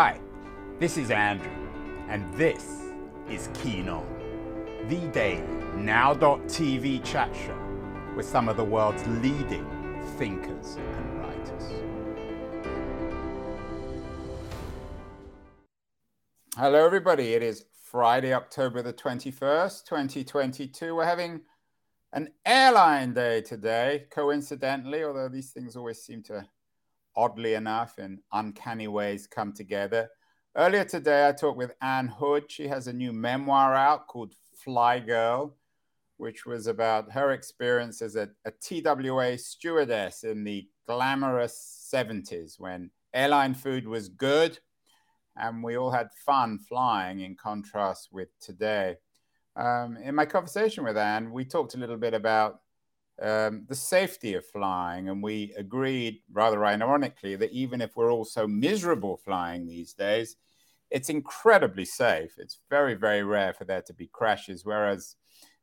Hi, 0.00 0.20
this 0.78 0.96
is 0.96 1.10
Andrew, 1.10 1.50
and 2.08 2.32
this 2.34 2.84
is 3.28 3.48
Keen 3.54 3.88
On, 3.88 4.06
the 4.86 5.08
daily 5.08 5.42
now.tv 5.74 7.04
chat 7.04 7.34
show 7.34 7.58
with 8.14 8.24
some 8.24 8.48
of 8.48 8.56
the 8.56 8.62
world's 8.62 9.04
leading 9.08 9.66
thinkers 10.16 10.76
and 10.76 11.20
writers. 11.20 11.64
Hello, 16.56 16.86
everybody. 16.86 17.34
It 17.34 17.42
is 17.42 17.64
Friday, 17.82 18.32
October 18.32 18.82
the 18.82 18.92
21st, 18.92 19.84
2022. 19.84 20.94
We're 20.94 21.06
having 21.06 21.40
an 22.12 22.28
airline 22.46 23.14
day 23.14 23.40
today, 23.40 24.06
coincidentally, 24.12 25.02
although 25.02 25.28
these 25.28 25.50
things 25.50 25.74
always 25.74 26.00
seem 26.00 26.22
to, 26.22 26.46
oddly 27.18 27.54
enough, 27.54 27.98
in 27.98 28.20
uncanny 28.32 28.86
ways 28.86 29.26
come 29.26 29.52
together. 29.52 30.08
Earlier 30.56 30.84
today, 30.84 31.28
I 31.28 31.32
talked 31.32 31.58
with 31.58 31.74
Ann 31.82 32.06
Hood. 32.06 32.44
She 32.48 32.68
has 32.68 32.86
a 32.86 32.92
new 32.92 33.12
memoir 33.12 33.74
out 33.74 34.06
called 34.06 34.34
Fly 34.54 35.00
Girl, 35.00 35.56
which 36.16 36.46
was 36.46 36.68
about 36.68 37.10
her 37.12 37.32
experience 37.32 38.00
as 38.02 38.14
a, 38.14 38.28
a 38.44 38.52
TWA 38.52 39.36
stewardess 39.36 40.22
in 40.22 40.44
the 40.44 40.68
glamorous 40.86 41.90
70s 41.92 42.58
when 42.58 42.90
airline 43.12 43.54
food 43.54 43.86
was 43.86 44.08
good 44.08 44.58
and 45.36 45.62
we 45.62 45.76
all 45.76 45.90
had 45.90 46.08
fun 46.24 46.58
flying 46.58 47.20
in 47.20 47.34
contrast 47.34 48.08
with 48.12 48.28
today. 48.40 48.96
Um, 49.56 49.96
in 49.96 50.14
my 50.14 50.24
conversation 50.24 50.84
with 50.84 50.96
Ann, 50.96 51.32
we 51.32 51.44
talked 51.44 51.74
a 51.74 51.78
little 51.78 51.96
bit 51.96 52.14
about 52.14 52.60
um, 53.20 53.64
the 53.68 53.74
safety 53.74 54.34
of 54.34 54.46
flying, 54.46 55.08
and 55.08 55.22
we 55.22 55.52
agreed, 55.56 56.20
rather 56.32 56.64
ironically, 56.64 57.36
that 57.36 57.52
even 57.52 57.80
if 57.80 57.96
we're 57.96 58.12
all 58.12 58.24
so 58.24 58.46
miserable 58.46 59.16
flying 59.16 59.66
these 59.66 59.92
days, 59.92 60.36
it's 60.90 61.08
incredibly 61.08 61.84
safe. 61.84 62.34
It's 62.38 62.60
very, 62.70 62.94
very 62.94 63.22
rare 63.22 63.52
for 63.52 63.64
there 63.64 63.82
to 63.82 63.92
be 63.92 64.06
crashes. 64.06 64.64
Whereas 64.64 65.16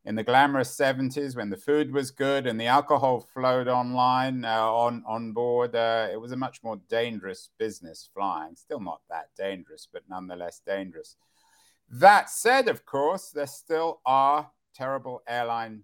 in 0.04 0.14
the 0.14 0.22
glamorous 0.22 0.76
70s, 0.76 1.34
when 1.34 1.50
the 1.50 1.56
food 1.56 1.92
was 1.92 2.10
good 2.10 2.46
and 2.46 2.60
the 2.60 2.66
alcohol 2.66 3.26
flowed 3.34 3.68
online 3.68 4.44
uh, 4.44 4.70
on 4.70 5.02
on 5.06 5.32
board, 5.32 5.74
uh, 5.74 6.08
it 6.12 6.20
was 6.20 6.32
a 6.32 6.36
much 6.36 6.62
more 6.62 6.76
dangerous 6.88 7.50
business 7.58 8.08
flying. 8.14 8.54
Still 8.54 8.80
not 8.80 9.00
that 9.10 9.30
dangerous, 9.36 9.88
but 9.92 10.02
nonetheless 10.08 10.60
dangerous. 10.64 11.16
That 11.88 12.30
said, 12.30 12.68
of 12.68 12.84
course, 12.84 13.30
there 13.30 13.46
still 13.46 14.00
are 14.04 14.50
terrible 14.74 15.22
airline 15.26 15.82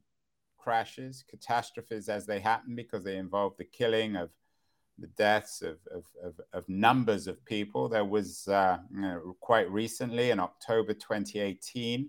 crashes, 0.63 1.25
catastrophes 1.29 2.09
as 2.09 2.27
they 2.27 2.41
happen 2.41 2.75
because 2.75 3.03
they 3.03 3.17
involve 3.17 3.57
the 3.57 3.65
killing 3.65 4.17
of 4.17 4.31
the 4.99 5.09
deaths 5.09 5.63
of, 5.63 5.79
of, 5.93 6.05
of, 6.23 6.41
of 6.53 6.69
numbers 6.69 7.27
of 7.27 7.45
people. 7.45 7.89
There 7.89 8.05
was 8.05 8.47
uh, 8.49 8.79
you 8.95 9.01
know, 9.01 9.37
quite 9.41 9.71
recently 9.71 10.31
in 10.31 10.39
October 10.39 10.93
2018, 10.93 12.09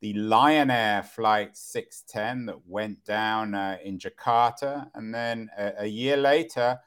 the 0.00 0.12
Lion 0.14 0.70
Air 0.70 1.02
Flight 1.02 1.56
610 1.56 2.46
that 2.46 2.66
went 2.66 3.04
down 3.04 3.54
uh, 3.54 3.78
in 3.82 3.98
Jakarta. 3.98 4.88
And 4.94 5.12
then 5.12 5.50
a, 5.58 5.72
a 5.80 5.86
year 5.86 6.16
later, 6.16 6.78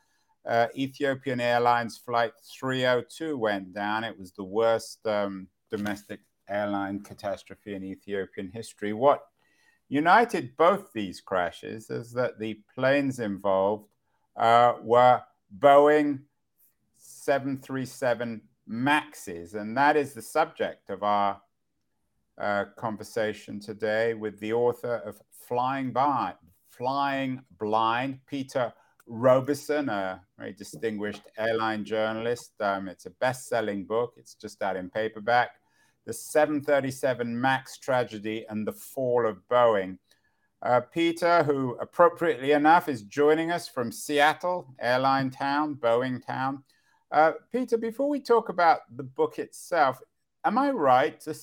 uh, 0.45 0.67
Ethiopian 0.75 1.41
Airlines 1.41 1.97
Flight 1.97 2.33
302 2.57 3.37
went 3.37 3.73
down. 3.73 4.05
It 4.05 4.17
was 4.17 4.31
the 4.31 4.43
worst 4.43 5.05
um, 5.05 5.47
domestic 5.69 6.21
airline 6.47 7.01
catastrophe 7.01 7.75
in 7.75 7.83
Ethiopian 7.83 8.49
history. 8.49 8.93
What 8.93 9.23
united 9.91 10.55
both 10.55 10.93
these 10.93 11.19
crashes 11.19 11.89
is 11.89 12.13
that 12.13 12.39
the 12.39 12.57
planes 12.73 13.19
involved 13.19 13.89
uh, 14.37 14.73
were 14.81 15.21
Boeing 15.59 16.21
737 16.97 18.41
Maxes, 18.65 19.55
and 19.55 19.75
that 19.75 19.97
is 19.97 20.13
the 20.13 20.21
subject 20.21 20.89
of 20.89 21.03
our 21.03 21.41
uh, 22.39 22.65
conversation 22.77 23.59
today 23.59 24.13
with 24.13 24.39
the 24.39 24.53
author 24.53 24.95
of 25.05 25.21
Flying 25.47 25.91
Blind, 25.91 26.37
Flying 26.69 27.43
Blind, 27.59 28.19
Peter 28.27 28.71
Robison, 29.07 29.89
a 29.89 30.21
very 30.37 30.53
distinguished 30.53 31.23
airline 31.37 31.83
journalist. 31.83 32.53
Um, 32.61 32.87
it's 32.87 33.07
a 33.07 33.09
best-selling 33.09 33.83
book. 33.83 34.13
It's 34.15 34.35
just 34.35 34.61
out 34.61 34.77
in 34.77 34.89
paperback 34.89 35.60
the 36.05 36.13
737 36.13 37.39
MAX 37.39 37.77
tragedy 37.77 38.45
and 38.49 38.67
the 38.67 38.71
fall 38.73 39.27
of 39.27 39.47
Boeing. 39.49 39.97
Uh, 40.63 40.81
Peter, 40.81 41.43
who 41.43 41.75
appropriately 41.81 42.51
enough 42.51 42.87
is 42.87 43.03
joining 43.03 43.51
us 43.51 43.67
from 43.67 43.91
Seattle, 43.91 44.73
airline 44.79 45.31
town, 45.31 45.75
Boeing 45.75 46.23
town. 46.25 46.63
Uh, 47.11 47.33
Peter, 47.51 47.77
before 47.77 48.09
we 48.09 48.19
talk 48.19 48.49
about 48.49 48.81
the 48.95 49.03
book 49.03 49.39
itself, 49.39 49.99
am 50.45 50.57
I 50.57 50.71
right 50.71 51.19
to, 51.21 51.35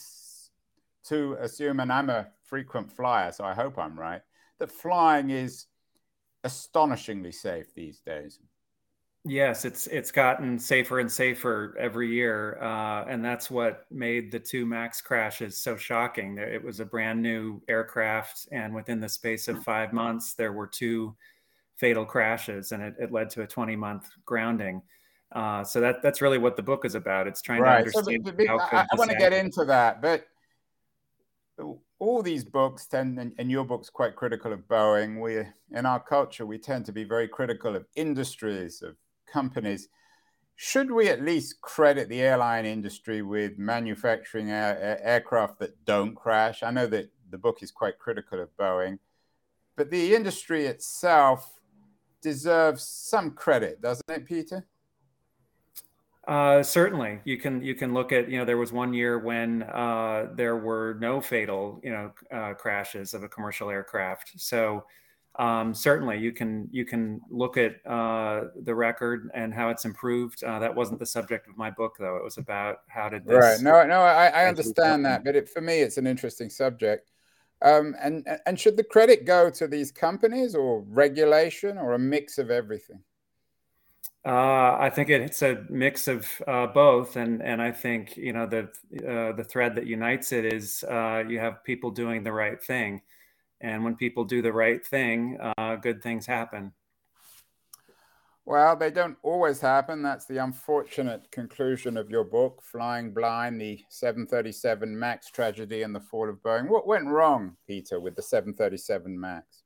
to 1.07 1.37
assume, 1.41 1.81
and 1.81 1.93
I'm 1.93 2.11
a 2.11 2.29
frequent 2.45 2.93
flyer, 2.93 3.33
so 3.33 3.45
I 3.45 3.55
hope 3.55 3.79
I'm 3.79 3.99
right, 3.99 4.23
that 4.59 4.71
flying 4.71 5.31
is 5.31 5.67
astonishingly 6.45 7.33
safe 7.33 7.75
these 7.75 8.01
days? 8.01 8.39
Yes, 9.25 9.65
it's 9.65 9.87
it's 9.89 10.11
gotten 10.11 10.59
safer 10.59 11.01
and 11.01 11.11
safer 11.11 11.77
every 11.79 12.09
year, 12.09 12.57
uh, 12.63 13.05
and 13.09 13.23
that's 13.23 13.51
what 13.51 13.85
made 13.91 14.31
the 14.31 14.39
two 14.39 14.65
Max 14.65 15.01
crashes 15.01 15.59
so 15.59 15.77
shocking. 15.77 16.39
It 16.39 16.63
was 16.63 16.81
a 16.81 16.85
brand 16.85 17.21
new 17.21 17.61
aircraft, 17.69 18.49
and 18.53 18.75
within 18.75 19.01
the 19.01 19.09
space 19.09 19.49
of 19.49 19.63
five 19.65 19.93
months, 19.93 20.35
there 20.35 20.53
were 20.53 20.69
two 20.69 21.17
fatal 21.77 22.07
crashes, 22.07 22.73
and 22.73 22.83
it, 22.83 22.95
it 22.99 23.13
led 23.13 23.29
to 23.31 23.43
a 23.43 23.47
20 23.47 23.77
month 23.77 24.09
grounding. 24.25 24.83
Uh, 25.33 25.63
so 25.63 25.81
that 25.81 26.03
that's 26.03 26.23
really 26.23 26.39
what 26.39 26.57
the 26.57 26.63
book 26.63 26.85
is 26.85 26.95
about. 26.95 27.27
It's 27.27 27.43
trying 27.43 27.61
right. 27.61 27.73
to 27.73 27.99
understand. 27.99 28.25
So 28.25 28.31
the, 28.31 28.45
the, 28.45 28.49
I, 28.51 28.87
I 28.91 28.97
want 28.97 29.11
to 29.11 29.17
get 29.17 29.33
into 29.33 29.65
that, 29.65 30.01
but 30.01 30.27
all 31.99 32.23
these 32.23 32.45
books 32.45 32.87
tend, 32.87 33.19
and, 33.19 33.33
and 33.39 33.51
your 33.51 33.65
book's 33.65 33.91
quite 33.91 34.17
critical 34.17 34.53
of 34.53 34.61
Boeing. 34.69 35.21
We 35.21 35.45
in 35.77 35.87
our 35.87 36.01
culture 36.01 36.47
we 36.47 36.57
tend 36.57 36.87
to 36.87 36.93
be 36.93 37.05
very 37.05 37.29
critical 37.29 37.77
of 37.77 37.85
industries 37.97 38.81
of 38.81 38.97
companies. 39.33 39.89
Should 40.57 40.91
we 40.91 41.09
at 41.09 41.23
least 41.23 41.61
credit 41.61 42.09
the 42.09 42.21
airline 42.21 42.67
industry 42.67 43.23
with 43.23 43.59
manufacturing 43.59 44.51
air, 44.51 45.01
aircraft 45.03 45.61
that 45.61 45.85
don't 45.85 46.15
crash? 46.15 46.63
I 46.63 46.71
know 46.71 46.87
that 46.89 47.11
the 47.31 47.39
book 47.39 47.63
is 47.63 47.71
quite 47.71 47.99
critical 47.99 48.41
of 48.41 48.49
Boeing, 48.57 48.99
but 49.77 49.91
the 49.91 50.15
industry 50.15 50.67
itself 50.67 51.61
deserves 52.21 52.83
some 52.83 53.31
credit, 53.31 53.81
doesn't 53.81 54.11
it, 54.11 54.27
Peter? 54.27 54.67
Uh, 56.27 56.63
certainly, 56.63 57.21
you 57.25 57.39
can 57.39 57.63
you 57.63 57.75
can 57.75 57.95
look 57.95 58.13
at 58.13 58.29
you 58.29 58.37
know 58.37 58.45
there 58.45 58.59
was 58.59 58.71
one 58.71 58.93
year 58.93 59.19
when 59.19 59.63
uh, 59.63 60.27
there 60.35 60.59
were 60.59 60.99
no 61.01 61.23
fatal 61.23 61.81
you 61.83 61.91
know 61.91 62.13
uh, 62.31 62.53
crashes 62.53 63.15
of 63.15 63.23
a 63.23 63.29
commercial 63.29 63.71
aircraft. 63.71 64.33
So 64.37 64.85
um, 65.39 65.73
certainly 65.73 66.19
you 66.19 66.33
can 66.33 66.69
you 66.73 66.85
can 66.85 67.21
look 67.31 67.57
at 67.57 67.77
uh, 67.87 68.47
the 68.63 68.75
record 68.75 69.31
and 69.35 69.55
how 69.55 69.69
it's 69.69 69.85
improved. 69.85 70.43
Uh, 70.43 70.59
that 70.59 70.75
wasn't 70.75 70.99
the 70.99 71.07
subject 71.07 71.47
of 71.49 71.57
my 71.57 71.71
book, 71.71 71.97
though. 71.99 72.17
It 72.17 72.25
was 72.25 72.39
about 72.39 72.79
how 72.89 73.09
did 73.09 73.25
this. 73.25 73.37
Right. 73.37 73.61
No, 73.61 73.87
no, 73.87 74.01
I, 74.01 74.27
I 74.27 74.47
understand 74.47 75.05
that, 75.05 75.25
but 75.25 75.37
it, 75.37 75.49
for 75.49 75.61
me, 75.61 75.81
it's 75.81 75.97
an 75.97 76.07
interesting 76.07 76.51
subject. 76.51 77.13
Um, 77.63 77.95
and 78.01 78.27
and 78.47 78.59
should 78.59 78.77
the 78.77 78.85
credit 78.85 79.25
go 79.25 79.49
to 79.51 79.69
these 79.69 79.93
companies 79.93 80.55
or 80.57 80.81
regulation 80.89 81.79
or 81.79 81.93
a 81.93 81.99
mix 81.99 82.39
of 82.39 82.51
everything? 82.51 83.03
Uh, 84.27 84.77
I 84.79 84.91
think 84.91 85.09
it's 85.09 85.43
a 85.43 85.65
mix 85.71 86.09
of 86.09 86.27
uh, 86.49 86.67
both, 86.67 87.15
and 87.15 87.41
and 87.43 87.63
I 87.63 87.71
think 87.71 88.17
you 88.17 88.33
know 88.33 88.47
the 88.47 88.65
uh, 89.09 89.37
the 89.37 89.45
thread 89.45 89.77
that 89.77 89.87
unites 89.87 90.33
it 90.33 90.53
is 90.53 90.85
uh, 90.85 91.23
you 91.29 91.39
have 91.39 91.63
people 91.63 91.93
doing 91.93 92.25
the 92.25 92.33
right 92.33 92.61
thing. 92.63 93.03
And 93.61 93.85
when 93.85 93.97
people 93.97 94.25
do 94.25 94.43
the 94.43 94.53
right 94.53 94.85
thing, 94.85 95.39
uh, 95.57 95.77
good 95.77 96.03
things 96.03 96.27
happen. 96.27 96.73
Well, 98.49 98.77
they 98.77 98.91
don't 98.91 99.19
always 99.23 99.61
happen. 99.61 100.03
That's 100.03 100.25
the 100.25 100.39
unfortunate 100.39 101.31
conclusion 101.31 101.99
of 101.99 102.09
your 102.09 102.25
book, 102.25 102.63
Flying 102.63 103.13
Blind, 103.13 103.61
the 103.61 103.85
737 103.91 104.99
MAX 104.99 105.31
tragedy 105.31 105.83
and 105.83 105.95
the 105.95 106.01
fall 106.01 106.31
of 106.31 106.37
Boeing. 106.37 106.69
What 106.69 106.87
went 106.87 107.09
wrong, 107.09 107.57
Peter, 107.67 108.01
with 108.01 108.17
the 108.17 108.23
737 108.23 109.21
MAX? 109.21 109.65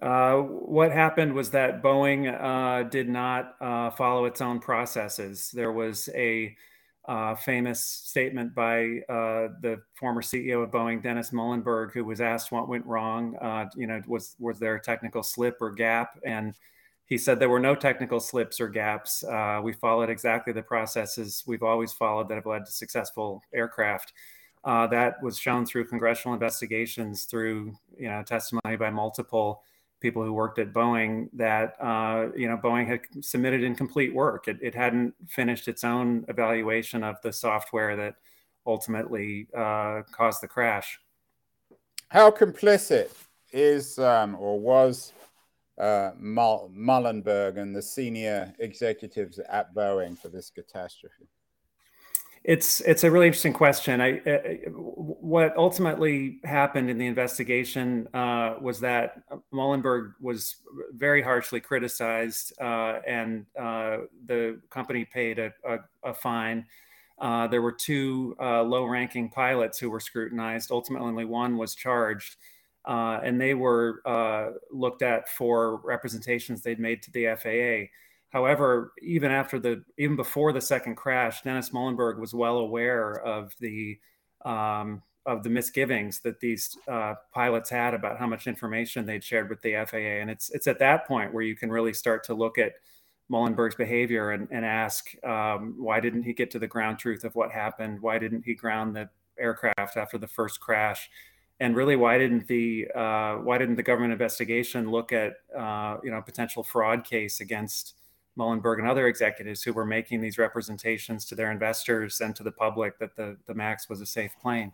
Uh, 0.00 0.36
what 0.36 0.92
happened 0.92 1.34
was 1.34 1.50
that 1.50 1.82
Boeing 1.82 2.32
uh, 2.32 2.88
did 2.88 3.08
not 3.08 3.56
uh, 3.60 3.90
follow 3.90 4.26
its 4.26 4.40
own 4.40 4.60
processes. 4.60 5.50
There 5.52 5.72
was 5.72 6.08
a 6.14 6.54
uh, 7.08 7.34
famous 7.34 7.82
statement 7.82 8.54
by 8.54 9.00
uh, 9.08 9.48
the 9.62 9.80
former 9.94 10.20
CEO 10.20 10.62
of 10.62 10.70
Boeing, 10.70 11.02
Dennis 11.02 11.32
Muilenburg, 11.32 11.92
who 11.94 12.04
was 12.04 12.20
asked 12.20 12.52
what 12.52 12.68
went 12.68 12.84
wrong. 12.84 13.34
Uh, 13.40 13.64
you 13.74 13.86
know, 13.86 14.00
was 14.06 14.36
was 14.38 14.58
there 14.58 14.76
a 14.76 14.80
technical 14.80 15.22
slip 15.22 15.56
or 15.60 15.72
gap? 15.72 16.20
And 16.24 16.54
he 17.06 17.16
said 17.16 17.40
there 17.40 17.48
were 17.48 17.58
no 17.58 17.74
technical 17.74 18.20
slips 18.20 18.60
or 18.60 18.68
gaps. 18.68 19.24
Uh, 19.24 19.60
we 19.64 19.72
followed 19.72 20.10
exactly 20.10 20.52
the 20.52 20.62
processes 20.62 21.42
we've 21.46 21.62
always 21.62 21.94
followed 21.94 22.28
that 22.28 22.34
have 22.34 22.46
led 22.46 22.66
to 22.66 22.72
successful 22.72 23.42
aircraft. 23.54 24.12
Uh, 24.62 24.86
that 24.88 25.22
was 25.22 25.38
shown 25.38 25.64
through 25.64 25.86
congressional 25.86 26.34
investigations, 26.34 27.24
through 27.24 27.74
you 27.96 28.08
know 28.08 28.22
testimony 28.22 28.76
by 28.76 28.90
multiple 28.90 29.62
people 30.00 30.22
who 30.22 30.32
worked 30.32 30.58
at 30.58 30.72
Boeing 30.72 31.28
that 31.32 31.74
uh, 31.80 32.28
you 32.36 32.48
know 32.48 32.56
Boeing 32.56 32.86
had 32.86 33.00
submitted 33.20 33.62
incomplete 33.62 34.14
work. 34.14 34.48
It, 34.48 34.58
it, 34.62 34.74
hadn't 34.74 35.14
finished 35.26 35.68
its 35.68 35.84
own 35.84 36.24
evaluation 36.28 37.02
of 37.02 37.16
the 37.22 37.32
software 37.32 37.96
that 37.96 38.14
ultimately 38.66 39.48
uh, 39.56 40.02
caused 40.12 40.42
the 40.42 40.48
crash. 40.48 40.98
How 42.08 42.30
complicit 42.30 43.10
is 43.52 43.98
um, 43.98 44.36
or 44.38 44.58
was 44.58 45.12
uh, 45.78 46.12
Muilenburg 46.18 47.58
and 47.58 47.74
the 47.74 47.82
senior 47.82 48.54
executives 48.58 49.38
at 49.38 49.74
Boeing 49.74 50.18
for 50.18 50.28
this 50.28 50.50
catastrophe? 50.50 51.28
It's 52.48 52.80
it's 52.80 53.04
a 53.04 53.10
really 53.10 53.26
interesting 53.26 53.52
question. 53.52 54.00
I, 54.00 54.20
uh, 54.20 54.70
what 54.70 55.54
ultimately 55.58 56.40
happened 56.44 56.88
in 56.88 56.96
the 56.96 57.06
investigation 57.06 58.08
uh, 58.14 58.54
was 58.58 58.80
that 58.80 59.20
Muilenburg 59.52 60.14
was 60.18 60.56
very 60.94 61.20
harshly 61.20 61.60
criticized, 61.60 62.54
uh, 62.58 63.00
and 63.06 63.44
uh, 63.60 63.98
the 64.24 64.62
company 64.70 65.04
paid 65.04 65.38
a, 65.38 65.52
a, 65.62 65.76
a 66.04 66.14
fine. 66.14 66.64
Uh, 67.18 67.48
there 67.48 67.60
were 67.60 67.70
two 67.70 68.34
uh, 68.40 68.62
low-ranking 68.62 69.28
pilots 69.28 69.78
who 69.78 69.90
were 69.90 70.00
scrutinized. 70.00 70.70
Ultimately, 70.70 71.26
one 71.26 71.58
was 71.58 71.74
charged, 71.74 72.36
and 72.86 73.38
they 73.38 73.52
were 73.52 74.00
looked 74.72 75.02
at 75.02 75.28
for 75.28 75.82
representations 75.84 76.62
they'd 76.62 76.80
made 76.80 77.02
to 77.02 77.10
the 77.10 77.26
FAA. 77.36 77.92
However, 78.30 78.92
even 79.00 79.30
after 79.30 79.58
the 79.58 79.84
even 79.96 80.16
before 80.16 80.52
the 80.52 80.60
second 80.60 80.96
crash, 80.96 81.42
Dennis 81.42 81.72
Muilenburg 81.72 82.18
was 82.18 82.34
well 82.34 82.58
aware 82.58 83.14
of 83.24 83.54
the 83.58 83.98
um, 84.44 85.02
of 85.24 85.42
the 85.42 85.50
misgivings 85.50 86.20
that 86.20 86.40
these 86.40 86.76
uh, 86.88 87.14
pilots 87.32 87.70
had 87.70 87.94
about 87.94 88.18
how 88.18 88.26
much 88.26 88.46
information 88.46 89.06
they'd 89.06 89.24
shared 89.24 89.48
with 89.48 89.60
the 89.62 89.74
FAA, 89.86 90.20
and 90.20 90.30
it's 90.30 90.50
it's 90.50 90.66
at 90.66 90.78
that 90.78 91.06
point 91.06 91.32
where 91.32 91.42
you 91.42 91.56
can 91.56 91.70
really 91.70 91.94
start 91.94 92.22
to 92.24 92.34
look 92.34 92.58
at 92.58 92.72
Muilenburg's 93.30 93.74
behavior 93.74 94.32
and, 94.32 94.48
and 94.50 94.64
ask 94.64 95.06
um, 95.24 95.74
why 95.78 96.00
didn't 96.00 96.22
he 96.22 96.32
get 96.32 96.50
to 96.50 96.58
the 96.58 96.66
ground 96.66 96.98
truth 96.98 97.24
of 97.24 97.34
what 97.34 97.50
happened? 97.50 98.00
Why 98.00 98.18
didn't 98.18 98.42
he 98.42 98.54
ground 98.54 98.96
the 98.96 99.08
aircraft 99.38 99.96
after 99.96 100.18
the 100.18 100.26
first 100.26 100.60
crash? 100.60 101.10
And 101.60 101.74
really, 101.74 101.96
why 101.96 102.18
didn't 102.18 102.46
the 102.46 102.88
uh, 102.94 103.36
why 103.36 103.58
didn't 103.58 103.76
the 103.76 103.82
government 103.82 104.12
investigation 104.12 104.90
look 104.90 105.12
at 105.12 105.34
uh, 105.56 105.96
you 106.04 106.10
know 106.10 106.20
potential 106.22 106.62
fraud 106.62 107.04
case 107.04 107.40
against 107.40 107.94
Muilenburg 108.38 108.78
and 108.78 108.88
other 108.88 109.08
executives 109.08 109.62
who 109.62 109.72
were 109.72 109.84
making 109.84 110.20
these 110.20 110.38
representations 110.38 111.26
to 111.26 111.34
their 111.34 111.50
investors 111.50 112.20
and 112.20 112.34
to 112.36 112.42
the 112.42 112.52
public 112.52 112.98
that 113.00 113.16
the, 113.16 113.36
the 113.46 113.54
MAX 113.54 113.88
was 113.88 114.00
a 114.00 114.06
safe 114.06 114.32
plane. 114.40 114.72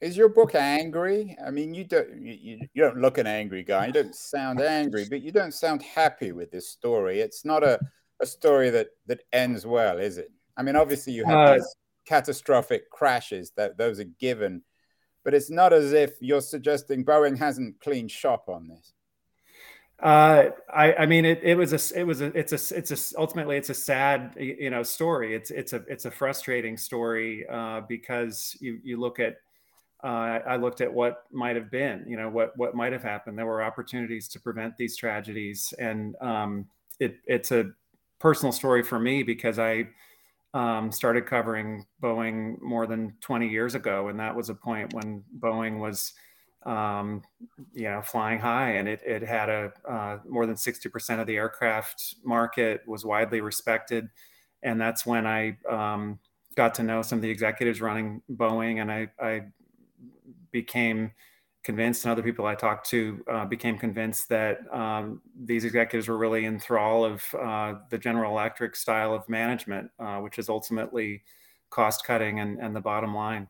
Is 0.00 0.16
your 0.16 0.28
book 0.28 0.54
angry? 0.54 1.36
I 1.44 1.50
mean, 1.50 1.74
you 1.74 1.84
don't 1.84 2.22
you, 2.22 2.66
you 2.72 2.82
don't 2.82 2.98
look 2.98 3.18
an 3.18 3.26
angry 3.26 3.62
guy. 3.62 3.86
You 3.86 3.92
don't 3.92 4.14
sound 4.14 4.60
angry, 4.60 5.06
but 5.10 5.20
you 5.22 5.32
don't 5.32 5.52
sound 5.52 5.82
happy 5.82 6.32
with 6.32 6.50
this 6.50 6.68
story. 6.68 7.20
It's 7.20 7.44
not 7.44 7.62
a, 7.62 7.78
a 8.20 8.26
story 8.26 8.70
that 8.70 8.88
that 9.06 9.22
ends 9.32 9.66
well, 9.66 9.98
is 9.98 10.16
it? 10.16 10.30
I 10.56 10.62
mean, 10.62 10.76
obviously 10.76 11.12
you 11.12 11.24
have 11.24 11.48
uh, 11.48 11.54
these 11.54 11.76
catastrophic 12.06 12.90
crashes 12.90 13.52
that 13.56 13.76
those 13.76 14.00
are 14.00 14.10
given, 14.18 14.62
but 15.22 15.34
it's 15.34 15.50
not 15.50 15.72
as 15.72 15.92
if 15.92 16.12
you're 16.20 16.40
suggesting 16.40 17.04
Boeing 17.04 17.38
hasn't 17.38 17.80
cleaned 17.80 18.10
shop 18.10 18.48
on 18.48 18.68
this. 18.68 18.94
Uh, 20.02 20.50
I, 20.72 21.04
mean, 21.04 21.26
it, 21.26 21.40
it 21.42 21.56
was 21.56 21.72
a, 21.72 21.98
it 21.98 22.04
was 22.04 22.22
a, 22.22 22.26
it's 22.26 22.52
a, 22.52 22.76
it's 22.76 23.12
a, 23.12 23.18
ultimately 23.18 23.56
it's 23.58 23.68
a 23.68 23.74
sad, 23.74 24.34
you 24.38 24.70
know, 24.70 24.82
story. 24.82 25.34
It's, 25.34 25.50
it's 25.50 25.74
a, 25.74 25.84
it's 25.88 26.06
a 26.06 26.10
frustrating 26.10 26.78
story 26.78 27.46
uh, 27.48 27.82
because 27.86 28.56
you, 28.60 28.78
you 28.82 28.98
look 28.98 29.20
at, 29.20 29.36
uh, 30.02 30.40
I 30.46 30.56
looked 30.56 30.80
at 30.80 30.90
what 30.90 31.24
might 31.30 31.56
have 31.56 31.70
been, 31.70 32.06
you 32.08 32.16
know, 32.16 32.30
what, 32.30 32.56
what 32.56 32.74
might 32.74 32.94
have 32.94 33.02
happened. 33.02 33.36
There 33.36 33.44
were 33.44 33.62
opportunities 33.62 34.26
to 34.28 34.40
prevent 34.40 34.74
these 34.78 34.96
tragedies. 34.96 35.74
And 35.78 36.16
um, 36.22 36.66
it, 36.98 37.16
it's 37.26 37.52
a 37.52 37.70
personal 38.18 38.52
story 38.52 38.82
for 38.82 38.98
me 38.98 39.22
because 39.22 39.58
I 39.58 39.88
um, 40.54 40.90
started 40.90 41.26
covering 41.26 41.84
Boeing 42.02 42.58
more 42.62 42.86
than 42.86 43.14
20 43.20 43.48
years 43.48 43.74
ago. 43.74 44.08
And 44.08 44.18
that 44.18 44.34
was 44.34 44.48
a 44.48 44.54
point 44.54 44.94
when 44.94 45.22
Boeing 45.38 45.78
was, 45.78 46.14
um, 46.64 47.22
you 47.72 47.84
know, 47.84 48.02
flying 48.02 48.38
high, 48.38 48.72
and 48.72 48.88
it 48.88 49.00
it 49.04 49.22
had 49.22 49.48
a 49.48 49.72
uh, 49.88 50.18
more 50.28 50.46
than 50.46 50.56
sixty 50.56 50.88
percent 50.88 51.20
of 51.20 51.26
the 51.26 51.36
aircraft 51.36 52.16
market 52.24 52.82
was 52.86 53.04
widely 53.04 53.40
respected, 53.40 54.08
and 54.62 54.80
that's 54.80 55.06
when 55.06 55.26
I 55.26 55.56
um, 55.68 56.18
got 56.56 56.74
to 56.74 56.82
know 56.82 57.02
some 57.02 57.18
of 57.18 57.22
the 57.22 57.30
executives 57.30 57.80
running 57.80 58.22
Boeing, 58.30 58.80
and 58.80 58.90
I, 58.90 59.08
I 59.18 59.42
became 60.50 61.12
convinced, 61.62 62.04
and 62.04 62.12
other 62.12 62.22
people 62.22 62.46
I 62.46 62.54
talked 62.54 62.88
to 62.90 63.24
uh, 63.30 63.44
became 63.44 63.78
convinced 63.78 64.28
that 64.30 64.60
um, 64.72 65.22
these 65.38 65.64
executives 65.64 66.08
were 66.08 66.18
really 66.18 66.44
in 66.44 66.58
thrall 66.58 67.04
of 67.04 67.22
uh, 67.40 67.74
the 67.90 67.98
General 67.98 68.32
Electric 68.32 68.76
style 68.76 69.14
of 69.14 69.28
management, 69.28 69.90
uh, 69.98 70.18
which 70.18 70.38
is 70.38 70.48
ultimately 70.48 71.22
cost 71.70 72.04
cutting 72.04 72.40
and, 72.40 72.58
and 72.58 72.74
the 72.74 72.80
bottom 72.80 73.14
line. 73.14 73.48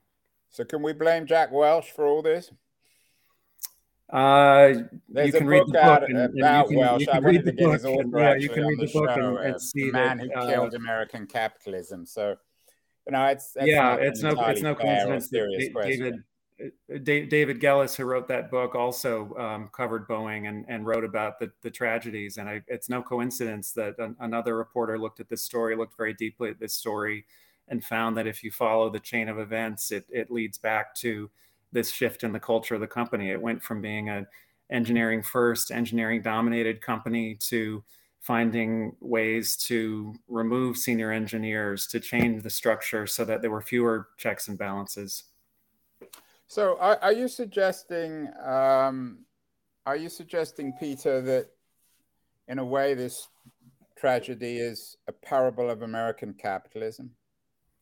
So, 0.51 0.65
can 0.65 0.83
we 0.83 0.93
blame 0.93 1.27
Jack 1.27 1.53
Welch 1.53 1.93
for 1.93 2.07
all 2.07 2.23
this? 2.23 2.51
Uh, 4.13 4.75
you 5.25 5.33
can 5.33 5.47
read 5.47 5.63
the 5.67 5.73
book 5.73 6.03
and, 6.09 6.19
and 6.19 6.37
you 6.37 6.43
can, 6.43 6.77
Welch. 6.77 7.01
You 7.01 7.07
can 7.07 7.25
read 7.25 7.45
the 7.45 7.53
book. 7.53 7.81
And, 7.85 8.13
yeah, 8.13 8.35
you 8.35 8.49
can 8.49 8.67
read 8.67 8.81
the, 8.81 8.93
book 8.93 9.11
and, 9.11 9.39
and 9.39 9.63
see 9.63 9.87
the 9.87 9.93
man 9.93 10.19
who 10.19 10.33
uh, 10.33 10.47
killed 10.47 10.75
American 10.75 11.27
capitalism. 11.27 12.05
So, 12.07 12.37
you 13.07 13.13
know, 13.13 13.27
it's 13.27 13.57
yeah, 13.61 13.95
it's 13.95 14.23
no 14.23 14.31
it's 14.47 14.63
no 14.63 14.75
coincidence 14.75 15.29
that 15.31 15.83
David 15.85 16.25
uh, 16.63 16.99
David 17.05 17.61
Gelles, 17.61 17.95
who 17.95 18.05
wrote 18.05 18.29
that 18.29 18.51
book, 18.51 18.75
also 18.75 19.35
um, 19.37 19.71
covered 19.73 20.09
Boeing 20.09 20.49
and, 20.49 20.65
and 20.69 20.85
wrote 20.85 21.05
about 21.05 21.39
the, 21.39 21.51
the 21.63 21.71
tragedies. 21.71 22.37
And 22.37 22.49
I, 22.49 22.63
it's 22.67 22.89
no 22.89 23.03
coincidence 23.03 23.73
that 23.73 23.99
an, 23.99 24.17
another 24.21 24.57
reporter 24.57 24.99
looked 24.99 25.21
at 25.21 25.29
this 25.29 25.43
story, 25.43 25.77
looked 25.77 25.97
very 25.97 26.15
deeply 26.15 26.51
at 26.51 26.59
this 26.59 26.75
story, 26.75 27.25
and 27.69 27.83
found 27.83 28.17
that 28.17 28.27
if 28.27 28.43
you 28.43 28.51
follow 28.51 28.91
the 28.91 29.01
chain 29.01 29.29
of 29.29 29.39
events, 29.39 29.93
it, 29.93 30.05
it 30.11 30.31
leads 30.31 30.59
back 30.59 30.95
to 30.97 31.31
this 31.73 31.91
shift 31.91 32.25
in 32.25 32.33
the 32.33 32.41
culture 32.41 32.75
of 32.75 32.81
the 32.81 32.87
company. 32.87 33.31
It 33.31 33.41
went 33.41 33.63
from 33.63 33.81
being 33.81 34.09
an 34.09 34.27
engineering 34.71 35.23
first, 35.23 35.71
engineering 35.71 36.23
dominated 36.23 36.81
company 36.81 37.37
to 37.49 37.83
finding 38.21 38.95
ways 39.01 39.57
to 39.57 40.15
remove 40.29 40.77
senior 40.77 41.11
engineers, 41.11 41.87
to 41.87 41.99
change 41.99 42.43
the 42.43 42.51
structure 42.51 43.07
so 43.07 43.25
that 43.25 43.41
there 43.41 43.51
were 43.51 43.63
fewer 43.63 44.09
checks 44.19 44.49
and 44.49 44.59
balances. 44.59 45.25
So, 46.47 46.77
are, 46.79 46.99
are 47.01 47.13
you 47.13 47.29
suggesting, 47.29 48.29
um, 48.45 49.21
are 49.87 49.97
you 49.97 50.09
suggesting, 50.09 50.75
Peter, 50.79 51.23
that 51.23 51.47
in 52.49 52.59
a 52.59 52.65
way 52.65 52.95
this 52.95 53.29
tragedy 53.97 54.59
is 54.59 54.97
a 55.07 55.13
parable 55.13 55.71
of 55.71 55.83
American 55.83 56.35
capitalism? 56.35 57.13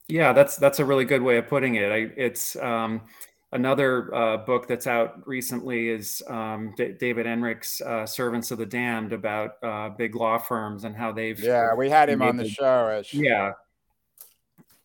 Yeah, 0.09 0.33
that's 0.33 0.57
that's 0.57 0.79
a 0.79 0.85
really 0.85 1.05
good 1.05 1.23
way 1.23 1.37
of 1.39 1.49
putting 1.49 1.75
it. 1.75 1.91
I, 1.91 2.11
it's 2.17 2.57
um, 2.57 3.03
Another 3.51 4.15
uh, 4.15 4.37
book 4.37 4.69
that's 4.69 4.87
out 4.87 5.27
recently 5.27 5.89
is 5.89 6.23
um, 6.29 6.75
D- 6.77 6.95
David 7.01 7.27
Enrich's 7.27 7.81
uh, 7.81 8.05
"Servants 8.05 8.51
of 8.51 8.59
the 8.59 8.67
Damned" 8.67 9.15
about 9.15 9.53
uh, 9.63 9.89
big 9.89 10.15
law 10.15 10.37
firms 10.37 10.85
and 10.85 10.95
how 10.95 11.13
they've. 11.13 11.41
Yeah, 11.41 11.75
we 11.75 11.89
had 11.89 12.11
him 12.11 12.21
on 12.21 12.37
the 12.37 12.47
show. 12.47 13.03
Yeah, 13.11 13.53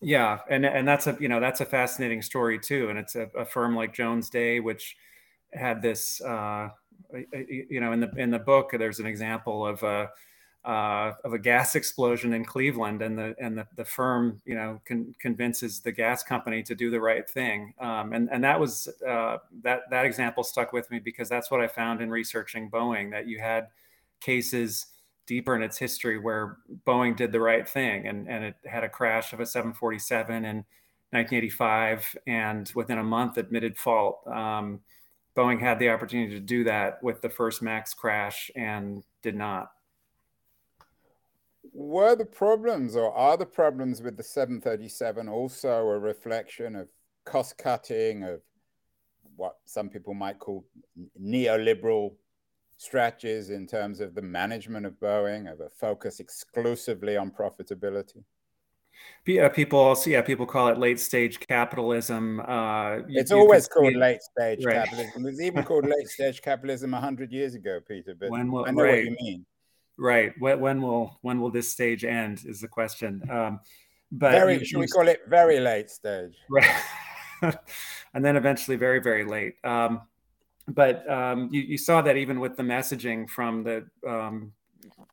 yeah, 0.04 0.40
and 0.50 0.66
and 0.66 0.88
that's 0.88 1.08
a 1.08 1.18
you 1.20 1.28
know 1.28 1.40
that's 1.40 1.62
a 1.62 1.66
fascinating 1.66 2.22
story 2.22 2.60
too, 2.60 2.90
and 2.90 2.98
it's 2.98 3.16
a, 3.16 3.28
a 3.38 3.46
firm 3.46 3.76
like 3.76 3.94
Jones 3.94 4.30
Day, 4.30 4.60
which 4.60 4.96
had 5.54 5.82
this 5.82 6.22
uh, 6.22 6.70
you 7.32 7.80
know 7.80 7.92
in 7.92 8.00
the 8.00 8.12
in 8.18 8.30
the 8.30 8.40
book 8.40 8.72
there's 8.78 9.00
an 9.00 9.06
example 9.06 9.66
of 9.66 9.82
a 9.84 10.10
uh, 10.66 11.12
of 11.26 11.34
a 11.34 11.40
gas 11.40 11.76
explosion 11.76 12.34
in 12.34 12.46
Cleveland, 12.46 13.02
and 13.02 13.18
the 13.18 13.36
and 13.40 13.58
the, 13.58 13.68
the 13.76 13.84
firm, 13.84 14.42
you 14.46 14.56
know, 14.56 14.82
con- 14.88 15.14
convinces 15.20 15.82
the 15.82 15.92
gas 15.92 16.24
company 16.24 16.64
to 16.64 16.74
do 16.74 16.90
the 16.90 17.02
right 17.02 17.30
thing, 17.30 17.74
um, 17.80 18.14
and 18.14 18.30
and 18.32 18.44
that 18.44 18.60
was 18.60 18.88
uh, 19.08 19.38
that 19.62 19.82
that 19.90 20.06
example 20.06 20.44
stuck 20.44 20.72
with 20.72 20.90
me 20.90 21.00
because 21.00 21.28
that's 21.28 21.52
what 21.52 21.60
I 21.60 21.68
found 21.68 22.02
in 22.02 22.10
researching 22.10 22.70
Boeing 22.70 23.12
that 23.12 23.28
you 23.28 23.40
had 23.40 23.68
cases 24.22 24.88
deeper 25.26 25.56
in 25.56 25.64
its 25.64 25.78
history 25.78 26.18
where 26.18 26.58
Boeing 26.86 27.16
did 27.16 27.34
the 27.34 27.42
right 27.42 27.68
thing, 27.68 28.08
and 28.08 28.30
and 28.30 28.46
it 28.46 28.56
had 28.66 28.86
a 28.86 28.90
crash 28.90 29.34
of 29.34 29.42
a 29.42 29.46
747 29.46 30.46
in 30.46 30.56
1985, 31.12 32.18
and 32.26 32.72
within 32.74 33.00
a 33.00 33.04
month 33.04 33.38
admitted 33.38 33.78
fault. 33.78 34.26
Um, 34.28 34.80
Boeing 35.36 35.60
had 35.60 35.80
the 35.80 35.90
opportunity 35.90 36.34
to 36.34 36.40
do 36.40 36.64
that 36.64 37.02
with 37.04 37.22
the 37.22 37.30
first 37.30 37.62
Max 37.62 37.94
crash 37.94 38.52
and 38.56 39.04
did 39.24 39.36
not 39.36 39.72
were 41.74 42.16
the 42.16 42.26
problems 42.26 42.96
or 42.96 43.12
are 43.14 43.36
the 43.36 43.46
problems 43.46 44.02
with 44.02 44.16
the 44.16 44.24
737 44.24 45.28
also 45.28 45.70
a 45.70 46.00
reflection 46.00 46.76
of 46.76 46.88
cost 47.26 47.58
cutting, 47.58 48.24
of 48.24 48.42
what 49.36 49.58
some 49.66 49.90
people 49.90 50.14
might 50.14 50.40
call 50.40 50.66
neoliberal 51.20 52.14
strategies 52.78 53.50
in 53.50 53.66
terms 53.66 54.00
of 54.00 54.14
the 54.14 54.22
management 54.22 54.86
of 54.86 54.94
Boeing, 55.00 55.52
of 55.52 55.60
a 55.62 55.70
focus 55.70 56.20
exclusively 56.20 57.18
on 57.18 57.32
profitability? 57.32 58.24
Yeah, 59.26 59.50
people 59.50 59.80
also 59.80 60.12
yeah 60.12 60.22
people 60.22 60.46
call 60.46 60.68
it 60.68 60.78
late 60.78 61.00
stage 61.00 61.40
capitalism. 61.40 62.40
Uh, 62.42 62.98
you, 63.08 63.20
it's 63.20 63.32
always 63.32 63.68
called 63.68 63.96
late 63.96 64.22
stage 64.22 64.64
right. 64.64 64.76
capitalism. 64.76 65.26
It 65.26 65.30
was 65.32 65.42
even 65.42 65.64
called 65.64 65.86
late 65.86 66.08
stage 66.08 66.42
capitalism 66.42 66.94
hundred 66.94 67.32
years 67.32 67.56
ago, 67.56 67.80
Peter. 67.86 68.16
But 68.18 68.30
when 68.30 68.42
I 68.42 68.44
know 68.44 68.84
right. 68.84 68.96
what 68.96 69.04
you 69.04 69.18
mean. 69.20 69.46
Right. 69.98 70.34
When, 70.40 70.60
when, 70.60 70.82
will 70.82 71.20
when 71.22 71.40
will 71.40 71.52
this 71.52 71.72
stage 71.72 72.04
end? 72.04 72.44
Is 72.46 72.62
the 72.62 72.68
question. 72.68 73.22
Um, 73.30 73.60
but 74.12 74.32
very, 74.32 74.60
you, 74.60 74.66
should 74.66 74.80
we 74.80 74.88
call 74.88 75.08
it 75.08 75.22
very 75.28 75.60
late 75.60 75.90
stage? 75.90 76.36
Right. 77.42 77.58
and 78.14 78.24
then 78.24 78.38
eventually 78.38 78.78
very 78.78 79.00
very 79.00 79.26
late. 79.26 79.56
Um, 79.66 80.04
but 80.68 81.10
um, 81.10 81.50
you, 81.52 81.62
you, 81.62 81.78
saw 81.78 82.02
that 82.02 82.16
even 82.16 82.40
with 82.40 82.56
the 82.56 82.64
messaging 82.64 83.30
from 83.30 83.64
the 83.64 83.86
um, 84.08 84.54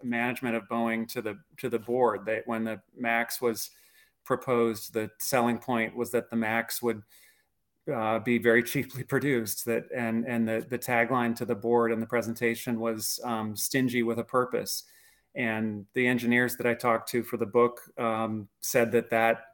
management 0.03 0.55
of 0.55 0.69
Boeing 0.69 1.09
to 1.13 1.23
the 1.23 1.39
to 1.57 1.69
the 1.69 1.79
board 1.79 2.25
that 2.27 2.47
when 2.47 2.65
the 2.65 2.81
Max 2.97 3.41
was 3.41 3.71
proposed, 4.25 4.93
the 4.93 5.11
selling 5.19 5.59
point 5.59 5.97
was 5.97 6.13
that 6.13 6.31
the 6.31 6.37
Max 6.37 6.81
would 6.81 7.03
uh, 7.93 8.19
be 8.19 8.39
very 8.39 8.63
cheaply 8.73 9.05
produced. 9.05 9.65
That 9.67 9.85
and 9.95 10.27
and 10.27 10.49
the 10.49 10.67
the 10.69 10.79
tagline 10.79 11.35
to 11.37 11.45
the 11.45 11.55
board 11.55 11.93
and 11.93 12.01
the 12.01 12.07
presentation 12.07 12.81
was 12.81 13.21
um, 13.25 13.57
stingy 13.57 14.03
with 14.03 14.19
a 14.19 14.25
purpose. 14.25 14.85
And 15.35 15.87
the 15.95 16.09
engineers 16.09 16.57
that 16.57 16.67
I 16.67 16.75
talked 16.75 17.09
to 17.11 17.23
for 17.23 17.37
the 17.37 17.47
book 17.47 17.81
um, 17.99 18.49
said 18.61 18.91
that 18.93 19.11
that 19.11 19.45